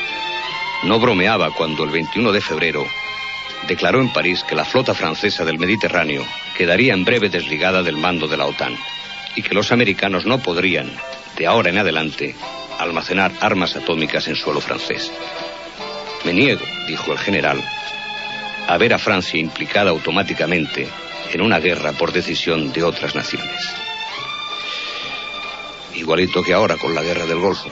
[0.86, 2.84] no bromeaba cuando el 21 de febrero
[3.68, 6.26] declaró en París que la flota francesa del Mediterráneo
[6.57, 8.76] quedaría en breve desligada del mando de la OTAN
[9.36, 10.91] y que los americanos no podrían,
[11.38, 12.36] de ahora en adelante,
[12.80, 15.12] almacenar armas atómicas en suelo francés.
[16.26, 17.64] Me niego, dijo el general,
[18.68, 20.89] a ver a Francia implicada automáticamente
[21.34, 23.73] en una guerra por decisión de otras naciones.
[25.93, 27.69] Igualito que ahora con la guerra del Golfo.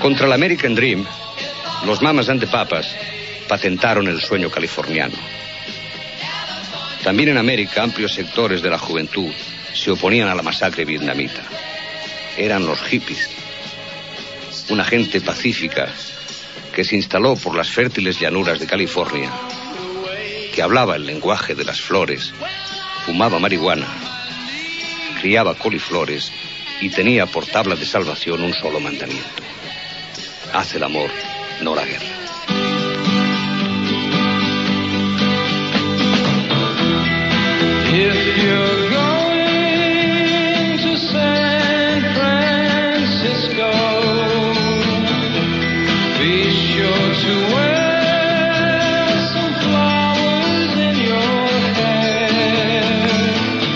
[0.00, 1.06] Contra el American Dream,
[1.86, 2.92] los Mamas and the Papas
[3.52, 5.14] patentaron el sueño californiano.
[7.04, 9.30] También en América amplios sectores de la juventud
[9.74, 11.42] se oponían a la masacre vietnamita.
[12.38, 13.28] Eran los hippies,
[14.70, 15.86] una gente pacífica
[16.74, 19.30] que se instaló por las fértiles llanuras de California,
[20.54, 22.32] que hablaba el lenguaje de las flores,
[23.04, 23.86] fumaba marihuana,
[25.20, 26.32] criaba coliflores
[26.80, 29.42] y tenía por tabla de salvación un solo mandamiento.
[30.54, 31.10] Haz el amor,
[31.60, 32.21] no la guerra.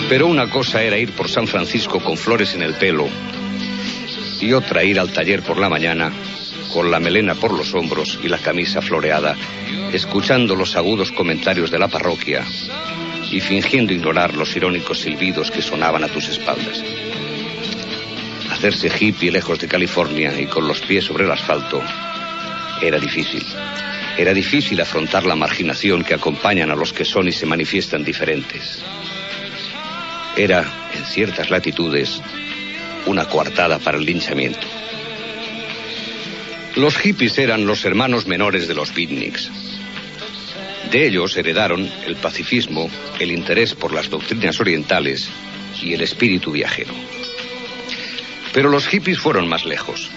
[0.09, 3.07] Pero una cosa era ir por San Francisco con flores en el pelo
[4.41, 6.11] y otra ir al taller por la mañana
[6.73, 9.35] con la melena por los hombros y la camisa floreada,
[9.93, 12.43] escuchando los agudos comentarios de la parroquia
[13.31, 16.83] y fingiendo ignorar los irónicos silbidos que sonaban a tus espaldas.
[18.51, 21.81] Hacerse hippie lejos de California y con los pies sobre el asfalto
[22.81, 23.43] era difícil.
[24.17, 28.81] Era difícil afrontar la marginación que acompañan a los que son y se manifiestan diferentes.
[30.35, 32.21] Era, en ciertas latitudes,
[33.05, 34.67] una coartada para el linchamiento.
[36.75, 39.51] Los hippies eran los hermanos menores de los beatniks.
[40.91, 45.29] De ellos heredaron el pacifismo, el interés por las doctrinas orientales
[45.81, 46.93] y el espíritu viajero.
[48.53, 50.09] Pero los hippies fueron más lejos.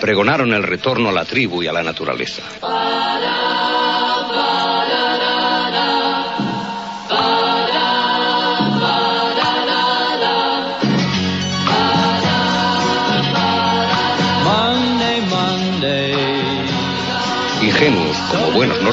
[0.00, 2.42] Pregonaron el retorno a la tribu y a la naturaleza.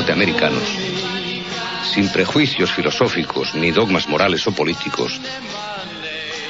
[0.06, 0.70] Norteamericanos,
[1.92, 5.20] sin prejuicios filosóficos ni dogmas morales o políticos,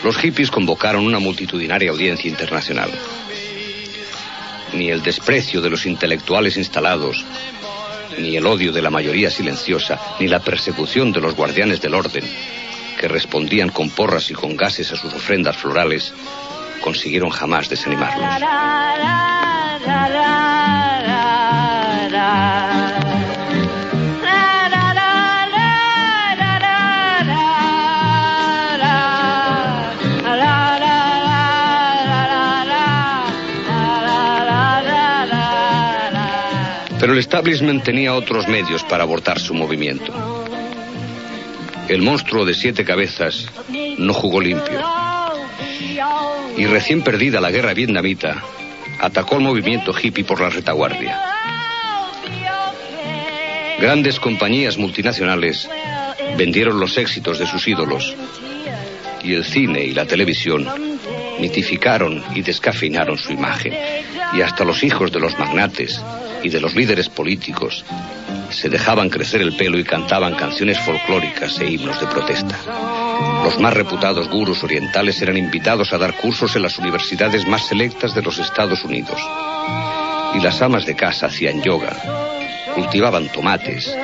[0.03, 2.91] los hippies convocaron una multitudinaria audiencia internacional.
[4.73, 7.23] Ni el desprecio de los intelectuales instalados,
[8.17, 12.25] ni el odio de la mayoría silenciosa, ni la persecución de los guardianes del orden,
[12.99, 16.13] que respondían con porras y con gases a sus ofrendas florales,
[16.81, 18.41] consiguieron jamás desanimarlos.
[37.05, 40.11] Pero el establishment tenía otros medios para abortar su movimiento.
[41.87, 43.47] El monstruo de siete cabezas
[43.99, 44.81] no jugó limpio.
[46.57, 48.43] Y recién perdida la guerra vietnamita,
[48.99, 51.21] atacó el movimiento hippie por la retaguardia.
[53.79, 55.69] Grandes compañías multinacionales
[56.39, 58.15] vendieron los éxitos de sus ídolos
[59.23, 60.94] y el cine y la televisión
[61.39, 63.73] mitificaron y descafeinaron su imagen.
[64.33, 66.01] Y hasta los hijos de los magnates
[66.43, 67.85] y de los líderes políticos
[68.49, 72.57] se dejaban crecer el pelo y cantaban canciones folclóricas e himnos de protesta.
[73.43, 78.13] Los más reputados gurús orientales eran invitados a dar cursos en las universidades más selectas
[78.13, 79.19] de los Estados Unidos.
[80.35, 81.95] Y las amas de casa hacían yoga,
[82.75, 83.95] cultivaban tomates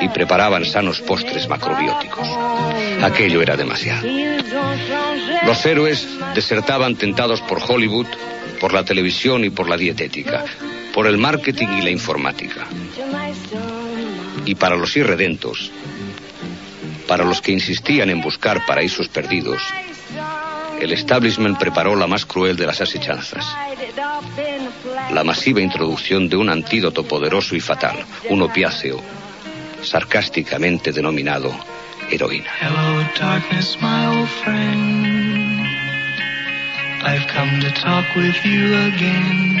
[0.00, 2.28] y preparaban sanos postres macrobióticos.
[3.02, 4.06] Aquello era demasiado.
[5.46, 8.06] Los héroes desertaban tentados por Hollywood,
[8.60, 10.44] por la televisión y por la dietética,
[10.92, 12.66] por el marketing y la informática.
[14.44, 15.70] Y para los irredentos,
[17.06, 19.62] para los que insistían en buscar paraísos perdidos,
[20.80, 23.44] el establishment preparó la más cruel de las asechanzas.
[25.12, 29.00] La masiva introducción de un antídoto poderoso y fatal, un opiáceo,
[29.82, 31.54] sarcásticamente denominado
[32.10, 32.50] heroína.
[32.60, 35.66] Hello, darkness, my old friend.
[37.02, 39.56] I've come to talk with you again.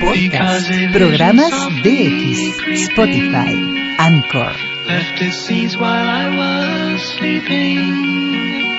[0.00, 3.54] Podcast, programas DX, Spotify,
[3.98, 4.52] Anchor.
[4.86, 8.73] Left its seeds while I was sleeping.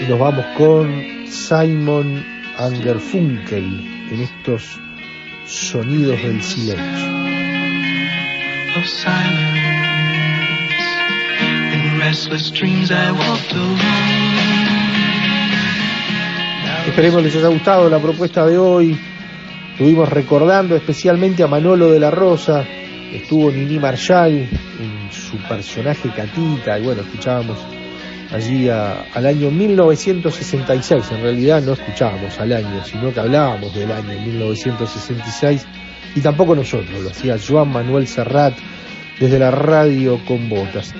[0.00, 2.24] Y nos vamos con Simon
[2.58, 4.80] Angerfunkel en estos
[5.46, 7.20] sonidos del silencio.
[16.86, 18.98] Esperemos les haya gustado la propuesta de hoy.
[19.72, 22.66] Estuvimos recordando especialmente a Manolo de la Rosa,
[23.12, 27.58] estuvo Nini Marshall en su personaje Catita, y bueno, escuchábamos
[28.32, 31.10] allí al año 1966.
[31.10, 35.66] En realidad no escuchábamos al año, sino que hablábamos del año 1966
[36.14, 38.54] y tampoco nosotros, lo hacía Joan Manuel Serrat
[39.18, 40.94] desde la radio con botas.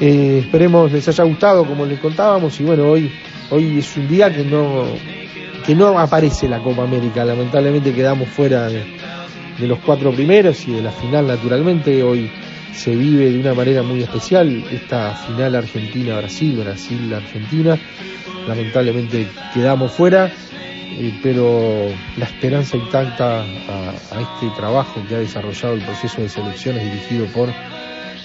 [0.00, 3.12] Eh, esperemos les haya gustado como les contábamos y bueno, hoy,
[3.50, 4.84] hoy es un día que no,
[5.66, 8.99] que no aparece la Copa América, lamentablemente quedamos fuera de,
[9.60, 12.30] de los cuatro primeros y de la final naturalmente, hoy
[12.72, 17.78] se vive de una manera muy especial esta final Argentina-Brasil, Brasil-Argentina,
[18.48, 20.30] lamentablemente quedamos fuera,
[20.98, 26.28] eh, pero la esperanza intacta a, a este trabajo que ha desarrollado el proceso de
[26.28, 27.50] selecciones dirigido por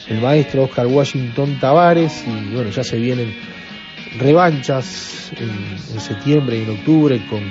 [0.08, 3.36] el maestro Oscar Washington Tavares y bueno, ya se vienen
[4.18, 5.50] revanchas en,
[5.94, 7.42] en septiembre y en octubre con,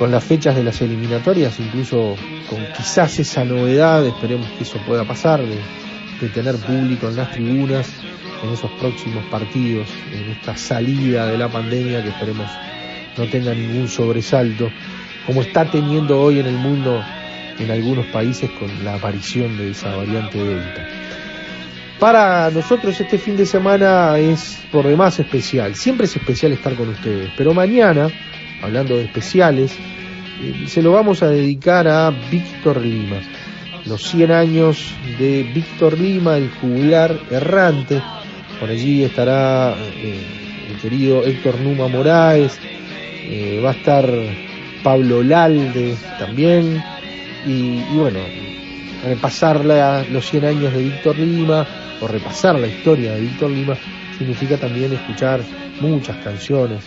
[0.00, 2.16] con las fechas de las eliminatorias, incluso
[2.48, 7.86] con quizás esa novedad, esperemos que eso pueda pasar, de, tener público en las tribunas
[8.42, 12.46] en esos próximos partidos, en esta salida de la pandemia que esperemos
[13.18, 14.70] no tenga ningún sobresalto,
[15.26, 17.04] como está teniendo hoy en el mundo
[17.58, 20.88] en algunos países con la aparición de esa variante Delta.
[21.98, 25.74] Para nosotros este fin de semana es por demás especial.
[25.74, 28.08] Siempre es especial estar con ustedes, pero mañana,
[28.62, 29.76] hablando de especiales,
[30.42, 33.20] eh, se lo vamos a dedicar a Víctor Lima.
[33.86, 38.00] Los 100 años de Víctor Lima, el jugular errante.
[38.58, 40.20] Por allí estará eh,
[40.70, 42.58] el querido Héctor Numa Moraes,
[43.24, 44.08] eh, va a estar
[44.82, 46.82] Pablo Lalde también.
[47.46, 48.20] Y, bueno,
[49.04, 49.64] repasar
[50.10, 51.66] los 100 años de Víctor Lima
[52.00, 53.76] o repasar la historia de Víctor Lima
[54.18, 55.40] significa también escuchar
[55.80, 56.84] muchas canciones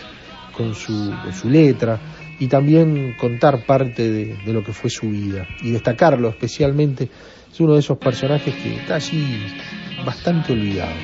[0.56, 1.12] con su,
[1.44, 2.00] letra
[2.38, 7.08] y también contar parte de, lo que fue su vida y destacarlo especialmente.
[7.52, 9.46] Es uno de esos personajes que está allí
[10.04, 10.94] bastante olvidado.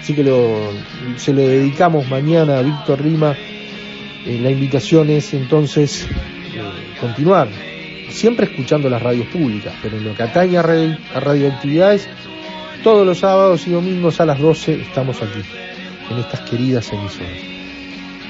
[0.00, 0.70] Así que lo,
[1.16, 3.34] se lo dedicamos mañana a Víctor Lima.
[4.26, 7.48] Eh, la invitación es entonces eh, continuar
[8.10, 12.08] siempre escuchando las radios públicas, pero en lo que atañe a, a radioactividades,
[12.82, 15.40] todos los sábados y domingos a las 12 estamos aquí,
[16.10, 17.53] en estas queridas emisoras.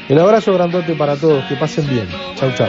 [0.08, 2.08] El abrazo grandote para todos, que pasen bien.
[2.36, 2.68] Chau, chau.